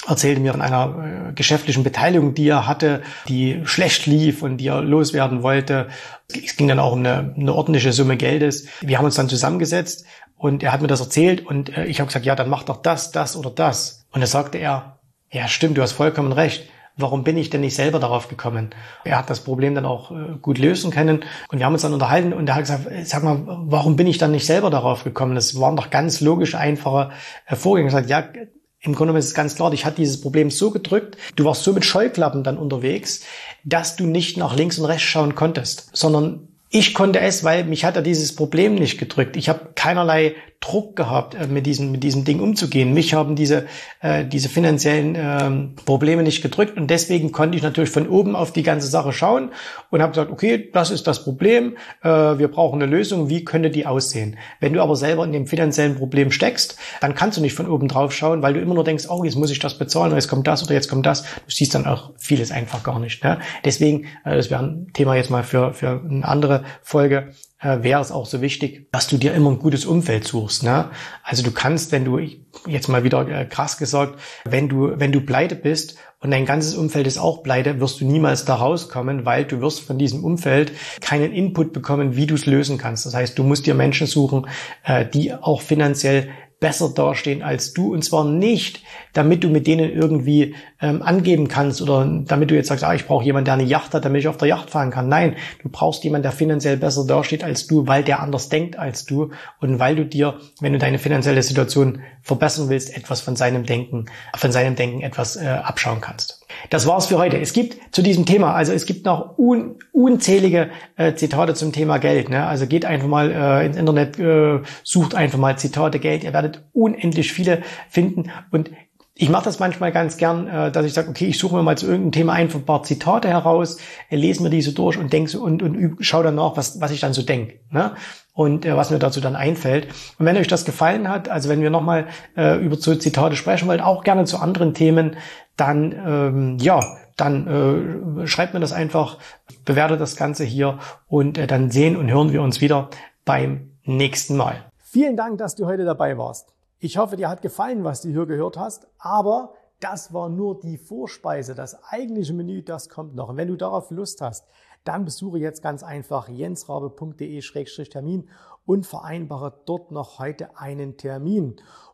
erzählte 0.06 0.40
mir 0.40 0.52
von 0.52 0.62
einer 0.62 1.28
äh, 1.30 1.32
geschäftlichen 1.32 1.84
Beteiligung, 1.84 2.34
die 2.34 2.48
er 2.48 2.66
hatte, 2.66 3.02
die 3.28 3.60
schlecht 3.64 4.06
lief 4.06 4.42
und 4.42 4.58
die 4.58 4.68
er 4.68 4.82
loswerden 4.82 5.42
wollte. 5.42 5.88
Es 6.28 6.56
ging 6.56 6.68
dann 6.68 6.78
auch 6.78 6.92
um 6.92 7.00
eine, 7.00 7.34
eine 7.36 7.54
ordentliche 7.54 7.92
Summe 7.92 8.16
Geldes. 8.16 8.66
Wir 8.80 8.98
haben 8.98 9.04
uns 9.04 9.14
dann 9.14 9.28
zusammengesetzt 9.28 10.06
und 10.36 10.62
er 10.62 10.72
hat 10.72 10.82
mir 10.82 10.88
das 10.88 11.00
erzählt 11.00 11.46
und 11.46 11.76
äh, 11.76 11.84
ich 11.86 12.00
habe 12.00 12.08
gesagt, 12.08 12.26
ja, 12.26 12.34
dann 12.34 12.50
mach 12.50 12.64
doch 12.64 12.82
das, 12.82 13.12
das 13.12 13.36
oder 13.36 13.50
das. 13.50 14.06
Und 14.12 14.20
da 14.20 14.26
sagte 14.26 14.58
er, 14.58 14.98
ja, 15.30 15.48
stimmt, 15.48 15.78
du 15.78 15.82
hast 15.82 15.92
vollkommen 15.92 16.32
recht. 16.32 16.68
Warum 16.94 17.24
bin 17.24 17.38
ich 17.38 17.48
denn 17.48 17.62
nicht 17.62 17.74
selber 17.74 17.98
darauf 17.98 18.28
gekommen? 18.28 18.68
Er 19.02 19.16
hat 19.16 19.30
das 19.30 19.40
Problem 19.40 19.74
dann 19.74 19.86
auch 19.86 20.10
äh, 20.10 20.36
gut 20.42 20.58
lösen 20.58 20.90
können 20.90 21.24
und 21.48 21.58
wir 21.58 21.64
haben 21.64 21.72
uns 21.72 21.82
dann 21.82 21.94
unterhalten 21.94 22.32
und 22.32 22.48
er 22.48 22.56
hat 22.56 22.62
gesagt, 22.62 22.86
sag 23.04 23.22
mal, 23.22 23.40
warum 23.46 23.96
bin 23.96 24.06
ich 24.06 24.18
dann 24.18 24.32
nicht 24.32 24.46
selber 24.46 24.68
darauf 24.68 25.04
gekommen? 25.04 25.34
Das 25.34 25.58
waren 25.58 25.76
doch 25.76 25.90
ganz 25.90 26.20
logisch 26.20 26.54
einfache 26.54 27.12
Vorgänge. 27.46 27.88
Er 27.88 27.92
hat 27.94 28.02
gesagt, 28.02 28.36
ja, 28.36 28.42
Im 28.84 28.96
Grunde 28.96 29.16
ist 29.16 29.26
es 29.26 29.34
ganz 29.34 29.54
klar, 29.54 29.70
dich 29.70 29.84
hat 29.84 29.96
dieses 29.96 30.20
Problem 30.20 30.50
so 30.50 30.72
gedrückt, 30.72 31.16
du 31.36 31.44
warst 31.44 31.62
so 31.62 31.72
mit 31.72 31.84
Scheuklappen 31.84 32.42
dann 32.42 32.58
unterwegs, 32.58 33.22
dass 33.64 33.94
du 33.94 34.06
nicht 34.06 34.36
nach 34.36 34.56
links 34.56 34.78
und 34.78 34.86
rechts 34.86 35.04
schauen 35.04 35.36
konntest, 35.36 35.88
sondern 35.92 36.48
ich 36.68 36.92
konnte 36.92 37.20
es, 37.20 37.44
weil 37.44 37.64
mich 37.64 37.84
hat 37.84 37.96
er 37.96 38.02
dieses 38.02 38.34
Problem 38.34 38.74
nicht 38.74 38.98
gedrückt. 38.98 39.36
Ich 39.36 39.48
habe 39.48 39.70
keinerlei 39.74 40.34
Druck 40.62 40.96
gehabt, 40.96 41.34
äh, 41.34 41.46
mit 41.46 41.66
diesem, 41.66 41.90
mit 41.90 42.02
diesem 42.02 42.24
Ding 42.24 42.40
umzugehen. 42.40 42.94
Mich 42.94 43.12
haben 43.12 43.36
diese, 43.36 43.66
äh, 44.00 44.24
diese 44.24 44.48
finanziellen 44.48 45.16
ähm, 45.18 45.74
Probleme 45.84 46.22
nicht 46.22 46.40
gedrückt 46.40 46.78
und 46.78 46.88
deswegen 46.88 47.32
konnte 47.32 47.56
ich 47.56 47.62
natürlich 47.62 47.90
von 47.90 48.08
oben 48.08 48.34
auf 48.34 48.52
die 48.52 48.62
ganze 48.62 48.86
Sache 48.86 49.12
schauen 49.12 49.50
und 49.90 50.00
habe 50.00 50.12
gesagt, 50.12 50.30
okay, 50.30 50.70
das 50.72 50.90
ist 50.90 51.06
das 51.06 51.24
Problem, 51.24 51.76
äh, 52.02 52.08
wir 52.08 52.48
brauchen 52.48 52.80
eine 52.80 52.90
Lösung, 52.90 53.28
wie 53.28 53.44
könnte 53.44 53.70
die 53.70 53.86
aussehen? 53.86 54.38
Wenn 54.60 54.72
du 54.72 54.80
aber 54.80 54.96
selber 54.96 55.24
in 55.24 55.32
dem 55.32 55.46
finanziellen 55.46 55.96
Problem 55.96 56.30
steckst, 56.30 56.78
dann 57.00 57.14
kannst 57.14 57.38
du 57.38 57.42
nicht 57.42 57.54
von 57.54 57.68
oben 57.68 57.88
drauf 57.88 58.12
schauen, 58.12 58.42
weil 58.42 58.54
du 58.54 58.60
immer 58.60 58.74
nur 58.74 58.84
denkst, 58.84 59.06
oh, 59.08 59.24
jetzt 59.24 59.36
muss 59.36 59.50
ich 59.50 59.58
das 59.58 59.76
bezahlen, 59.76 60.12
oder 60.12 60.16
jetzt 60.16 60.28
kommt 60.28 60.46
das 60.46 60.62
oder 60.62 60.74
jetzt 60.74 60.88
kommt 60.88 61.04
das. 61.06 61.22
Du 61.22 61.28
siehst 61.48 61.74
dann 61.74 61.86
auch 61.86 62.12
vieles 62.16 62.52
einfach 62.52 62.84
gar 62.84 63.00
nicht. 63.00 63.24
Ne? 63.24 63.40
Deswegen, 63.64 64.04
äh, 64.24 64.36
das 64.36 64.48
wäre 64.48 64.62
ein 64.62 64.92
Thema 64.92 65.16
jetzt 65.16 65.30
mal 65.30 65.42
für, 65.42 65.74
für 65.74 66.00
eine 66.08 66.26
andere 66.26 66.62
Folge, 66.82 67.32
wäre 67.62 68.00
es 68.00 68.10
auch 68.10 68.26
so 68.26 68.40
wichtig, 68.40 68.88
dass 68.92 69.06
du 69.06 69.16
dir 69.16 69.34
immer 69.34 69.50
ein 69.50 69.58
gutes 69.58 69.84
Umfeld 69.84 70.26
suchst. 70.26 70.64
Ne? 70.64 70.90
Also 71.22 71.42
du 71.42 71.52
kannst, 71.52 71.92
wenn 71.92 72.04
du, 72.04 72.18
jetzt 72.66 72.88
mal 72.88 73.04
wieder 73.04 73.26
äh, 73.28 73.44
krass 73.44 73.78
gesagt, 73.78 74.18
wenn 74.44 74.68
du, 74.68 74.98
wenn 74.98 75.12
du 75.12 75.20
pleite 75.20 75.54
bist 75.54 75.96
und 76.20 76.30
dein 76.30 76.44
ganzes 76.44 76.74
Umfeld 76.74 77.06
ist 77.06 77.18
auch 77.18 77.42
pleite, 77.42 77.80
wirst 77.80 78.00
du 78.00 78.04
niemals 78.04 78.44
da 78.44 78.56
rauskommen, 78.56 79.24
weil 79.24 79.44
du 79.44 79.60
wirst 79.60 79.80
von 79.80 79.98
diesem 79.98 80.24
Umfeld 80.24 80.72
keinen 81.00 81.32
Input 81.32 81.72
bekommen, 81.72 82.16
wie 82.16 82.26
du 82.26 82.34
es 82.34 82.46
lösen 82.46 82.78
kannst. 82.78 83.06
Das 83.06 83.14
heißt, 83.14 83.38
du 83.38 83.44
musst 83.44 83.66
dir 83.66 83.74
Menschen 83.74 84.06
suchen, 84.06 84.46
äh, 84.84 85.06
die 85.06 85.32
auch 85.32 85.62
finanziell 85.62 86.30
besser 86.62 86.88
dastehen 86.94 87.42
als 87.42 87.74
du. 87.74 87.92
Und 87.92 88.02
zwar 88.02 88.24
nicht, 88.24 88.80
damit 89.12 89.44
du 89.44 89.48
mit 89.48 89.66
denen 89.66 89.92
irgendwie 89.92 90.54
ähm, 90.80 91.02
angeben 91.02 91.48
kannst 91.48 91.82
oder 91.82 92.06
damit 92.24 92.50
du 92.50 92.54
jetzt 92.54 92.68
sagst, 92.68 92.84
ah, 92.84 92.94
ich 92.94 93.04
brauche 93.04 93.24
jemanden, 93.24 93.46
der 93.46 93.54
eine 93.54 93.64
Yacht 93.64 93.92
hat, 93.92 94.06
damit 94.06 94.20
ich 94.20 94.28
auf 94.28 94.38
der 94.38 94.48
Yacht 94.48 94.70
fahren 94.70 94.90
kann. 94.90 95.08
Nein, 95.08 95.36
du 95.62 95.68
brauchst 95.68 96.04
jemanden, 96.04 96.22
der 96.22 96.32
finanziell 96.32 96.78
besser 96.78 97.04
dasteht 97.04 97.44
als 97.44 97.66
du, 97.66 97.86
weil 97.86 98.04
der 98.04 98.20
anders 98.20 98.48
denkt 98.48 98.78
als 98.78 99.04
du 99.04 99.32
und 99.60 99.78
weil 99.80 99.96
du 99.96 100.06
dir, 100.06 100.38
wenn 100.60 100.72
du 100.72 100.78
deine 100.78 100.98
finanzielle 100.98 101.42
Situation 101.42 102.00
verbessern 102.22 102.70
willst, 102.70 102.96
etwas 102.96 103.20
von 103.20 103.36
seinem 103.36 103.66
Denken, 103.66 104.06
von 104.34 104.52
seinem 104.52 104.76
Denken 104.76 105.02
etwas 105.02 105.36
äh, 105.36 105.46
abschauen 105.46 106.00
kannst. 106.00 106.41
Das 106.70 106.86
war's 106.86 107.06
für 107.06 107.18
heute. 107.18 107.38
Es 107.38 107.52
gibt 107.52 107.94
zu 107.94 108.02
diesem 108.02 108.26
Thema, 108.26 108.54
also 108.54 108.72
es 108.72 108.86
gibt 108.86 109.04
noch 109.04 109.38
un, 109.38 109.76
unzählige 109.92 110.70
äh, 110.96 111.14
Zitate 111.14 111.54
zum 111.54 111.72
Thema 111.72 111.98
Geld. 111.98 112.28
Ne? 112.28 112.46
Also 112.46 112.66
geht 112.66 112.84
einfach 112.84 113.08
mal 113.08 113.30
äh, 113.30 113.66
ins 113.66 113.76
Internet, 113.76 114.18
äh, 114.18 114.60
sucht 114.82 115.14
einfach 115.14 115.38
mal 115.38 115.58
Zitate 115.58 115.98
Geld. 115.98 116.24
Ihr 116.24 116.32
werdet 116.32 116.62
unendlich 116.72 117.32
viele 117.32 117.62
finden 117.88 118.30
und 118.50 118.70
ich 119.14 119.28
mache 119.28 119.44
das 119.44 119.58
manchmal 119.58 119.92
ganz 119.92 120.16
gern, 120.16 120.48
äh, 120.48 120.72
dass 120.72 120.86
ich 120.86 120.94
sage, 120.94 121.10
okay, 121.10 121.26
ich 121.26 121.38
suche 121.38 121.56
mir 121.56 121.62
mal 121.62 121.76
zu 121.76 121.86
irgendeinem 121.86 122.12
Thema 122.12 122.32
einfach 122.32 122.58
ein 122.58 122.64
paar 122.64 122.82
Zitate 122.82 123.28
heraus, 123.28 123.78
äh, 124.08 124.16
lese 124.16 124.42
mir 124.42 124.50
diese 124.50 124.72
durch 124.72 124.96
und 124.96 125.12
denke 125.12 125.30
so 125.30 125.42
und, 125.42 125.62
und 125.62 125.96
schaue 126.00 126.24
dann 126.24 126.36
nach, 126.36 126.56
was, 126.56 126.80
was 126.80 126.90
ich 126.90 127.00
dann 127.00 127.12
so 127.12 127.22
denke. 127.22 127.60
Ne? 127.70 127.92
Und 128.32 128.64
äh, 128.64 128.74
was 128.74 128.90
mir 128.90 128.98
dazu 128.98 129.20
dann 129.20 129.36
einfällt. 129.36 129.88
Und 130.18 130.24
wenn 130.24 130.36
euch 130.38 130.48
das 130.48 130.64
gefallen 130.64 131.08
hat, 131.08 131.28
also 131.28 131.50
wenn 131.50 131.60
wir 131.60 131.68
nochmal 131.68 132.06
äh, 132.36 132.56
über 132.64 132.76
so 132.76 132.94
Zitate 132.94 133.36
sprechen 133.36 133.68
wollen, 133.68 133.82
auch 133.82 134.02
gerne 134.02 134.24
zu 134.24 134.38
anderen 134.38 134.72
Themen, 134.72 135.16
dann 135.56 135.92
ähm, 135.92 136.58
ja, 136.58 136.80
dann 137.16 138.22
äh, 138.22 138.26
schreibt 138.26 138.54
mir 138.54 138.60
das 138.60 138.72
einfach, 138.72 139.18
bewertet 139.64 140.00
das 140.00 140.16
Ganze 140.16 140.44
hier 140.44 140.78
und 141.08 141.38
äh, 141.38 141.46
dann 141.46 141.70
sehen 141.70 141.96
und 141.96 142.10
hören 142.10 142.32
wir 142.32 142.42
uns 142.42 142.60
wieder 142.60 142.88
beim 143.24 143.70
nächsten 143.84 144.36
Mal. 144.36 144.64
Vielen 144.78 145.16
Dank, 145.16 145.38
dass 145.38 145.54
du 145.54 145.66
heute 145.66 145.84
dabei 145.84 146.18
warst. 146.18 146.52
Ich 146.78 146.98
hoffe, 146.98 147.16
dir 147.16 147.28
hat 147.28 147.42
gefallen, 147.42 147.84
was 147.84 148.02
du 148.02 148.08
hier 148.08 148.26
gehört 148.26 148.56
hast, 148.56 148.88
aber 148.98 149.54
das 149.78 150.12
war 150.12 150.28
nur 150.28 150.60
die 150.60 150.78
Vorspeise. 150.78 151.54
Das 151.54 151.82
eigentliche 151.84 152.34
Menü, 152.34 152.62
das 152.62 152.88
kommt 152.88 153.14
noch. 153.14 153.28
Und 153.28 153.36
wenn 153.36 153.48
du 153.48 153.56
darauf 153.56 153.90
Lust 153.90 154.20
hast, 154.20 154.46
dann 154.84 155.04
besuche 155.04 155.38
jetzt 155.38 155.62
ganz 155.62 155.82
einfach 155.82 156.28
jensrabe.de-termin 156.28 158.28
und 158.64 158.86
vereinbare 158.86 159.60
dort 159.66 159.90
noch 159.90 160.18
heute 160.18 160.58
einen 160.58 160.96
Termin. 160.96 161.56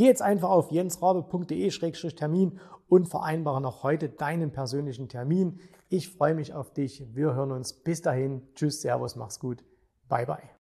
geh 0.00 0.06
jetzt 0.06 0.22
einfach 0.22 0.48
auf 0.48 0.70
jensrabe.de-termin 0.70 2.58
und 2.88 3.06
vereinbare 3.06 3.60
noch 3.60 3.82
heute 3.82 4.08
deinen 4.08 4.50
persönlichen 4.50 5.10
Termin. 5.10 5.60
Ich 5.90 6.08
freue 6.08 6.34
mich 6.34 6.54
auf 6.54 6.72
dich. 6.72 7.04
Wir 7.14 7.34
hören 7.34 7.52
uns. 7.52 7.74
Bis 7.74 8.00
dahin. 8.00 8.48
Tschüss, 8.54 8.80
Servus, 8.80 9.14
mach's 9.14 9.38
gut. 9.38 9.62
Bye 10.08 10.24
bye. 10.24 10.50